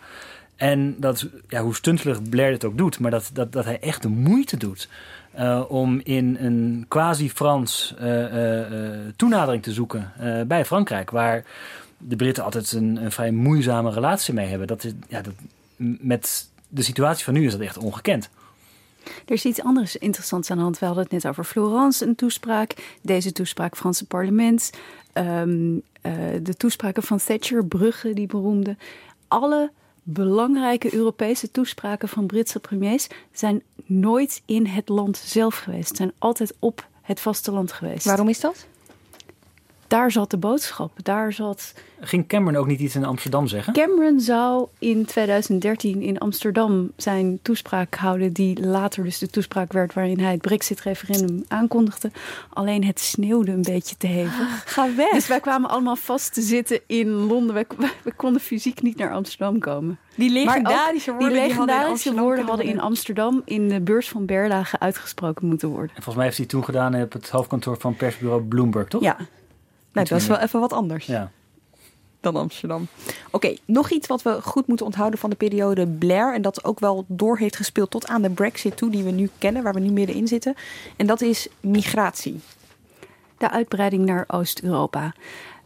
[0.55, 4.01] En dat, ja, hoe stuntelig Blair dit ook doet, maar dat, dat, dat hij echt
[4.01, 4.89] de moeite doet
[5.39, 10.13] eh, om in een quasi-Frans eh, eh, toenadering te zoeken
[10.47, 11.45] bij Frankrijk, waar
[11.97, 14.67] de Britten altijd een, vrij moeizame relatie mee hebben.
[14.67, 15.33] Dat is, ja, dat,
[16.01, 18.29] met de situatie van nu is dat echt ongekend.
[19.03, 20.79] Er is iets anders interessants aan de hand.
[20.79, 22.97] We hadden het net over Florence, een toespraak.
[23.01, 24.69] Deze toespraak Franse parlement.
[25.13, 28.77] ehm, eh, de toespraken van Thatcher, Brugge, die beroemde.
[29.27, 29.71] Alle
[30.13, 35.95] belangrijke Europese toespraken van Britse premiers zijn nooit in het land zelf geweest.
[35.95, 38.05] Zijn altijd op het vasteland geweest.
[38.05, 38.67] Waarom is dat?
[39.89, 40.91] Daar zat de boodschap.
[41.03, 43.73] Daar zat Ging Cameron ook niet iets in Amsterdam zeggen?
[43.73, 49.93] Cameron zou in 2013 in Amsterdam zijn toespraak houden, die later dus de toespraak werd
[49.93, 52.11] waarin hij het Brexit-referendum aankondigde.
[52.49, 54.63] Alleen het sneeuwde een beetje te hevig.
[54.65, 55.11] Ga weg.
[55.11, 57.55] Dus wij kwamen allemaal vast te zitten in Londen.
[57.55, 57.65] We,
[58.03, 59.99] we konden fysiek niet naar Amsterdam komen.
[60.15, 62.79] Die legendarische woorden die die hadden in legendarische Amsterdam woorden hadden in.
[62.79, 65.89] Amsterdam in de beurs van Berlage uitgesproken moeten worden.
[65.95, 69.01] En volgens mij heeft hij toen gedaan op het hoofdkantoor van persbureau Bloomberg, toch?
[69.01, 69.17] Ja.
[69.93, 71.31] Nou, dat is wel even wat anders Ja.
[72.21, 72.87] dan Amsterdam.
[73.31, 76.33] Oké, nog iets wat we goed moeten onthouden van de periode Blair.
[76.33, 79.29] En dat ook wel door heeft gespeeld tot aan de Brexit toe, die we nu
[79.37, 80.55] kennen, waar we nu middenin zitten.
[80.97, 82.39] En dat is migratie.
[83.37, 85.13] de uitbreiding naar Oost-Europa.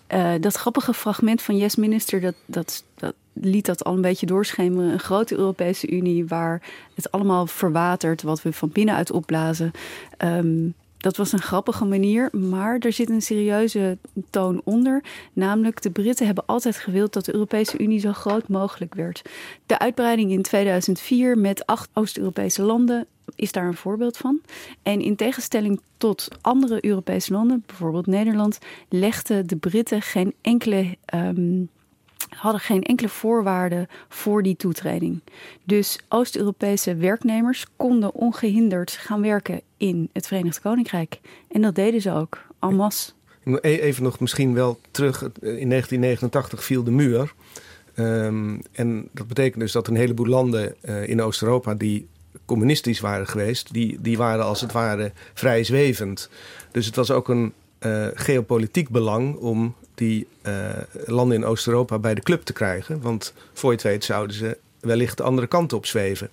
[0.08, 4.26] Eh, dat grappige fragment van Yes Minister, dat, dat, dat liet dat al een beetje
[4.26, 4.92] doorschemeren.
[4.92, 6.62] Een grote Europese Unie waar
[6.96, 9.72] het allemaal verwatert, wat we van binnenuit opblazen.
[10.18, 10.68] Ehm,
[11.04, 13.98] dat was een grappige manier, maar er zit een serieuze
[14.30, 15.04] toon onder.
[15.34, 19.22] Namelijk, de Britten hebben altijd gewild dat de Europese Unie zo groot mogelijk werd.
[19.66, 24.42] De uitbreiding in 2004 met acht Oost-Europese landen is daar een voorbeeld van.
[24.84, 30.98] En in tegenstelling tot andere Europese landen, bijvoorbeeld Nederland, legden de Britten geen enkele.
[31.06, 31.62] ehm,
[32.36, 35.22] hadden geen enkele voorwaarden voor die toetreding.
[35.64, 41.20] Dus Oost-Europese werknemers konden ongehinderd gaan werken in het Verenigd Koninkrijk.
[41.52, 43.12] En dat deden ze ook, en masse.
[43.44, 45.22] E- Even nog misschien wel terug.
[45.42, 47.34] In 1989 viel de muur.
[47.94, 52.08] Ehm, en dat betekent dus dat een heleboel landen eh, in Oost-Europa die
[52.46, 56.30] communistisch waren geweest, die, die waren als het ware vrij zwevend.
[56.72, 60.70] Dus het was ook een eh, geopolitiek belang om die eh,
[61.06, 63.02] landen in Oost-Europa bij de club te krijgen.
[63.02, 66.30] Want voor je het weet zouden ze wellicht de andere kant op zweven.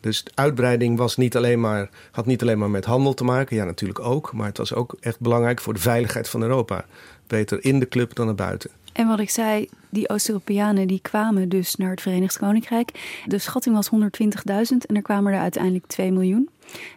[0.00, 3.56] Dus de uitbreiding was niet alleen maar, had niet alleen maar met handel te maken.
[3.56, 4.32] Ja, natuurlijk ook.
[4.32, 6.84] Maar het was ook echt belangrijk voor de veiligheid van Europa.
[7.26, 8.70] Beter in de club dan erbuiten.
[8.92, 13.20] En wat ik zei, die Oost-Europeanen die kwamen dus naar het Verenigd Koninkrijk.
[13.26, 16.48] De schatting was 120.000 en er kwamen er uiteindelijk 2 miljoen.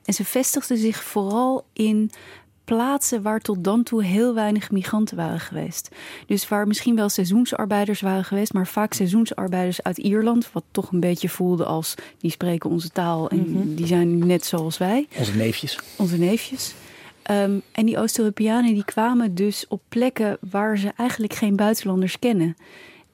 [0.06, 2.12] En ze vestigden zich vooral in
[2.66, 5.90] plaatsen waar tot dan toe heel weinig migranten waren geweest.
[6.28, 11.00] Dus waar misschien wel seizoensarbeiders waren geweest, maar vaak seizoensarbeiders uit Ierland, wat toch een
[11.00, 13.76] beetje voelde als die spreken onze taal en Mhm.
[13.76, 15.08] die zijn net zoals wij.
[15.18, 15.80] Onze neefjes.
[15.98, 16.74] Onze neefjes.
[17.24, 22.56] Ehm, en die Oost-Europeanen die kwamen dus op plekken waar ze eigenlijk geen buitenlanders kennen.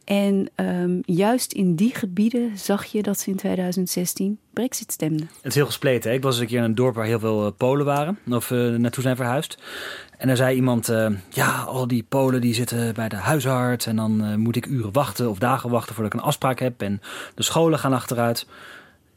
[0.09, 5.29] En ehm, juist in die gebieden zag je dat ze in 2016 Brexit stemden.
[5.35, 6.13] Het is heel gespleten.
[6.13, 8.19] Ik was een keer in een dorp waar heel veel eh, Polen waren.
[8.31, 9.57] Of eh, naartoe zijn verhuisd.
[10.17, 13.85] En daar zei iemand, eh, ja, al die Polen die zitten bij de huisarts.
[13.85, 16.81] En dan moet ik uren wachten of dagen wachten voordat ik een afspraak heb.
[16.81, 17.01] En
[17.35, 18.47] de scholen gaan achteruit.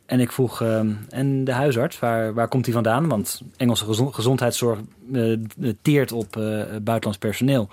[0.06, 3.08] En ik vroeg, eh, en de huisarts, waar, waar komt die vandaan?
[3.08, 4.78] Want Engelse gezond- gezondheidszorg
[5.82, 6.42] teert op eh,
[6.82, 7.68] buitenlands personeel.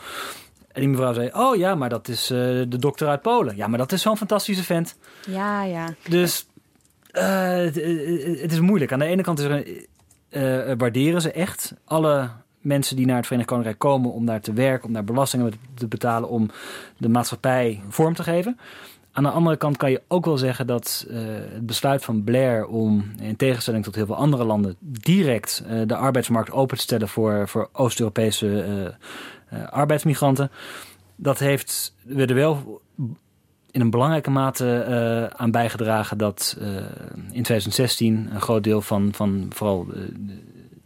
[0.72, 3.56] En die mevrouw zei, oh ja, maar dat is eh, de dokter uit Polen.
[3.56, 4.98] Ja, maar dat is zo'n fantastische vent.
[5.28, 5.86] Ja, ja.
[6.10, 6.48] Dus
[7.12, 7.76] eh, het,
[8.42, 8.92] het- is moeilijk.
[8.92, 9.86] Aan de ene kant is er een,
[10.30, 12.30] eh, waarderen ze echt alle
[12.62, 15.88] mensen die naar het Verenigd Koninkrijk komen om daar te werken, om daar belastingen te
[15.88, 16.50] betalen, om
[16.98, 18.60] de maatschappij vorm te geven.
[19.12, 21.18] Aan de andere kant kan je ook wel zeggen dat eh,
[21.54, 25.96] het besluit van Blair om, in tegenstelling tot heel veel andere landen, direct eh, de
[25.96, 28.92] arbeidsmarkt open te stellen voor, voor Oost-Europese eh, eh,
[29.70, 30.52] arbeidsmigranten,
[31.16, 32.82] dat heeft we er wel
[33.72, 36.68] in een belangrijke mate eh, aan bijgedragen dat eh,
[37.32, 40.38] in 2016 een groot deel van, van vooral eh, de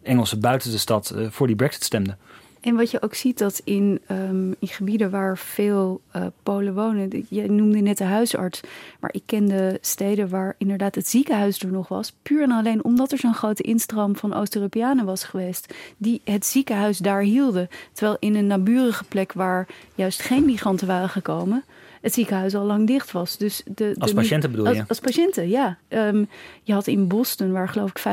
[0.03, 2.17] Engelsen buiten de stad eh, voor die Brexit stemde.
[2.63, 7.25] En wat je ook ziet dat in, um, in gebieden waar veel uh, Polen wonen,
[7.29, 8.61] je noemde net de huisarts,
[8.99, 13.11] maar ik kende steden waar inderdaad het ziekenhuis er nog was, puur en alleen omdat
[13.11, 17.69] er zo'n grote instroom van Oost-Europeanen was geweest, die het ziekenhuis daar hielden.
[17.93, 21.63] Terwijl in een naburige plek waar juist geen migranten waren gekomen,
[22.03, 23.37] het ziekenhuis al lang dicht was.
[23.37, 24.79] Dus de, als de, patiënten bedoel je?
[24.79, 25.77] Als, als patiënten, ja.
[25.89, 26.27] Um,
[26.63, 28.03] je had in Boston, waar geloof ik 75%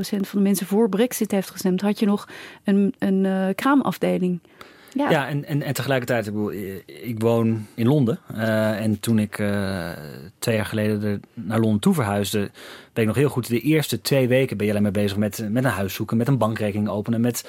[0.00, 2.28] van de mensen voor Brexit heeft gestemd, had je nog
[2.64, 4.40] een, een uh, kraamafdeling.
[4.92, 6.52] Ja, ja en, en, en tegelijkertijd, ik, bedoel,
[6.86, 8.18] ik woon in Londen.
[8.34, 9.90] Uh, en toen ik uh,
[10.38, 12.50] twee jaar geleden naar Londen toe verhuisde, weet
[12.92, 15.64] ik nog heel goed, de eerste twee weken ben je alleen maar bezig met, met
[15.64, 17.48] een huis zoeken, met een bankrekening openen, met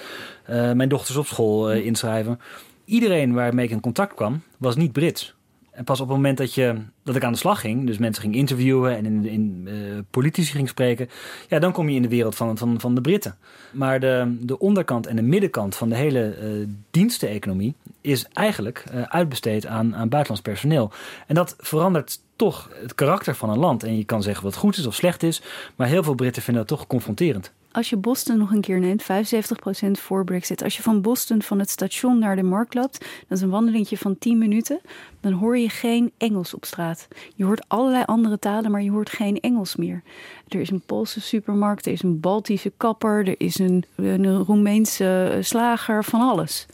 [0.49, 2.39] uh, mijn dochters op school inschrijven.
[2.85, 5.35] Iedereen waarmee ik in contact kwam, was niet Brits.
[5.75, 8.21] En pas op het moment dat, je, dat ik aan de slag ging, dus mensen
[8.21, 11.09] ging interviewen en in, in uh, politici ging spreken,
[11.47, 13.37] ja, dan kom je in de wereld van, van, van de Britten.
[13.71, 19.01] Maar de, de onderkant en de middenkant van de hele uh, diensteneconomie is eigenlijk uh,
[19.01, 20.91] uitbesteed aan, aan buitenlands personeel.
[21.27, 23.83] En dat verandert toch het karakter van een land.
[23.83, 25.41] En je kan zeggen wat goed is of slecht is,
[25.75, 27.51] maar heel veel Britten vinden dat toch confronterend.
[27.75, 29.05] Als je Boston nog een keer neemt, 75%
[29.91, 30.63] voor Brexit.
[30.63, 33.97] Als je van Boston van het station naar de markt loopt, dat is een wandelingetje
[33.97, 34.79] van 10 minuten,
[35.19, 37.07] dan hoor je geen Engels op straat.
[37.35, 40.01] Je hoort allerlei andere talen, maar je hoort geen Engels meer.
[40.47, 45.37] Er is een Poolse supermarkt, er is een Baltische kapper, er is een, een Roemeense
[45.41, 46.65] slager, van alles.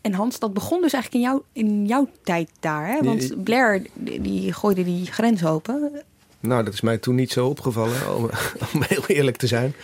[0.00, 2.86] En Hans, dat begon dus eigenlijk in, jou, in jouw tijd daar.
[2.86, 3.02] Hè?
[3.02, 6.02] Want Blair die gooide die grens open.
[6.40, 8.30] Nou, dat is mij toen niet zo opgevallen, om,
[8.74, 9.74] om heel eerlijk te zijn.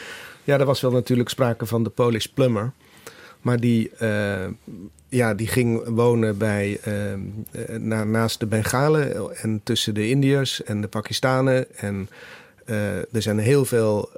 [0.49, 2.72] Ja, er was wel natuurlijk sprake van de Polish plumber.
[3.40, 4.46] Maar die, uh,
[5.09, 10.80] ja, die ging wonen bij, uh, na, naast de Bengalen en tussen de Indiërs en
[10.80, 11.76] de Pakistanen.
[11.76, 12.09] En
[13.12, 14.11] er zijn heel veel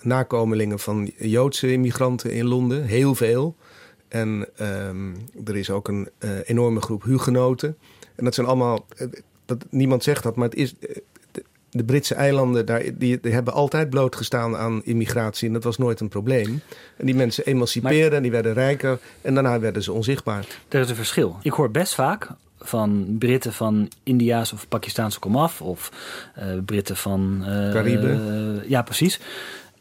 [0.00, 2.84] nakomelingen van Joodse immigranten in Londen.
[2.84, 3.56] Heel veel.
[4.08, 6.08] En um, er is ook een
[6.44, 7.76] enorme groep hugenoten.
[8.14, 8.86] En dat zijn allemaal,
[9.44, 10.74] dat, niemand zegt dat, maar het is,
[11.74, 15.46] de Britse eilanden daar, die, die, hebben altijd blootgestaan aan immigratie.
[15.46, 16.62] En dat was nooit een probleem.
[16.96, 18.98] En die mensen emancipeerden en die werden rijker.
[19.20, 20.46] En daarna werden ze onzichtbaar.
[20.68, 21.36] Er is een verschil.
[21.42, 25.60] Ik hoor best vaak van Britten van India's of Pakistaanse komaf.
[25.60, 25.92] Of
[26.38, 27.36] uh, Britten van...
[27.40, 28.20] Uh, Cariben.
[28.62, 29.20] Uh, ja, precies.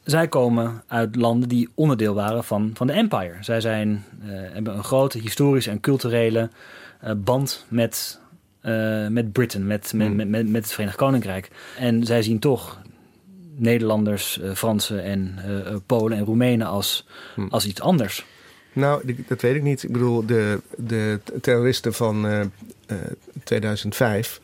[0.03, 3.35] Zij komen uit landen die onderdeel waren van, van de empire.
[3.41, 6.49] Zij zijn, hebben een grote historische en culturele
[7.17, 8.20] band met
[8.63, 11.49] uh, met Britain, met, met, met, met, met het Verenigd Koninkrijk.
[11.77, 12.81] En zij zien toch
[13.55, 17.47] Nederlanders, uh, Fransen en uh, Polen en Roemenen als, hmm.
[17.49, 18.25] als iets anders.
[18.73, 19.83] Nou, dat weet ik niet.
[19.83, 22.51] Ik bedoel, de, de terroristen van
[23.43, 24.41] 2005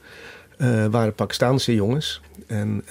[0.90, 2.22] waren Pakistaanse jongens.
[2.48, 2.84] En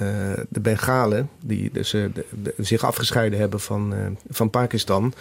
[0.49, 2.11] de Bengalen, die dus, de,
[2.43, 3.95] de, zich afgescheiden hebben van,
[4.29, 5.15] van Pakistan...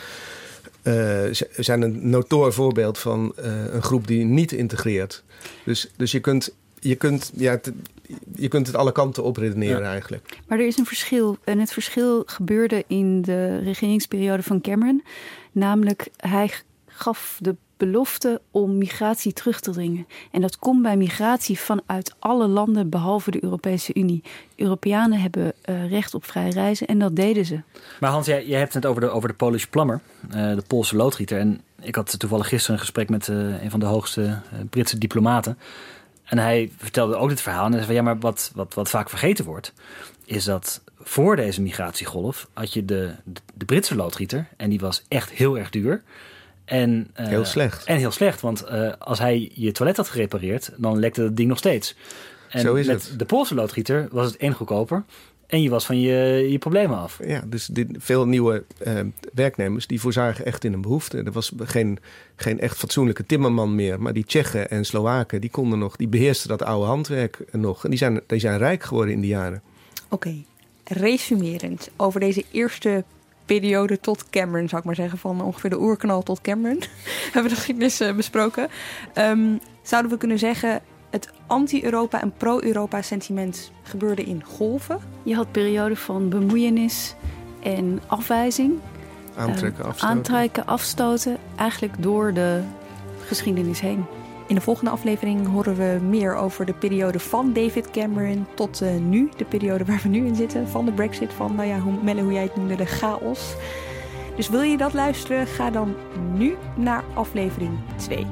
[0.87, 1.21] Uh,
[1.57, 5.23] zijn een notoor voorbeeld van uh, een groep die niet integreert.
[5.63, 7.59] Dus, dus je kunt, je kunt, ja,
[8.35, 9.91] je kunt het alle kanten op redeneren ja.
[9.91, 10.39] eigenlijk.
[10.47, 11.37] Maar er is een verschil.
[11.43, 15.03] En het verschil gebeurde in de regeringsperiode van Cameron.
[15.51, 16.51] Namelijk, hij
[16.87, 20.07] gaf de belofte om migratie terug te dringen.
[20.31, 24.23] En dat komt bij migratie vanuit alle landen behalve de Europese Unie.
[24.55, 27.61] Europeanen hebben uh, recht op vrij reizen en dat deden ze.
[27.99, 31.39] Maar Hans, jij, hebt het over de, over de Polish plumber, uh, de Poolse loodgieter.
[31.39, 35.57] En ik had toevallig gisteren een gesprek met uh, een van de hoogste Britse diplomaten.
[36.25, 37.65] En hij vertelde ook dit verhaal.
[37.65, 39.73] En hij zei van ja, maar wat, wat, wat vaak vergeten wordt,
[40.25, 44.47] is dat voor deze migratiegolf had je de, de, de Britse loodgieter.
[44.57, 46.03] En die was echt heel erg duur.
[46.65, 47.85] En, uh, heel slecht.
[47.85, 51.49] En heel slecht, want uh, als hij je toilet had gerepareerd, dan lekte het ding
[51.49, 51.95] nog steeds.
[52.49, 53.19] En Zo is met het.
[53.19, 55.03] de Poolse loodgieter was het één goedkoper.
[55.47, 57.19] En je was van je, je problemen af.
[57.25, 58.99] Ja, dus dit, veel nieuwe uh,
[59.33, 61.17] werknemers die voorzagen echt in een behoefte.
[61.17, 61.99] Er was geen,
[62.35, 64.01] geen echt fatsoenlijke timmerman meer.
[64.01, 67.83] Maar die Tsjechen en Slowaken, die konden nog, die beheersten dat oude handwerk nog.
[67.83, 69.61] En die zijn, die zijn rijk geworden in die jaren.
[70.09, 70.45] Oké, okay.
[70.83, 73.03] resumerend over deze eerste
[73.45, 76.81] periode tot Cameron, zou ik maar zeggen, van ongeveer de oerknal tot Cameron.
[77.23, 78.69] hebben we de geschiedenis uh, besproken.
[79.15, 84.99] Um, zouden we kunnen zeggen, het anti-Europa en pro-Europa sentiment gebeurde in golven?
[85.23, 87.15] Je had perioden van bemoeienis
[87.63, 88.73] en afwijzing.
[89.35, 90.15] Aantrekken, uh, afstoten.
[90.15, 92.61] Aantrekken, afstoten, eigenlijk door de
[93.25, 94.05] geschiedenis heen.
[94.47, 98.95] In de volgende aflevering horen we meer over de periode van David Cameron tot uh,
[98.95, 99.29] nu.
[99.37, 100.67] De periode waar we nu in zitten.
[100.67, 103.55] Van de brexit, van, nou ja, hoe, hoe jij het noemde, de chaos.
[104.35, 105.95] Dus wil je dat luisteren, ga dan
[106.33, 108.25] nu naar aflevering 2.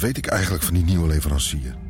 [0.00, 1.89] wat weet ik eigenlijk van die nieuwe leverancier?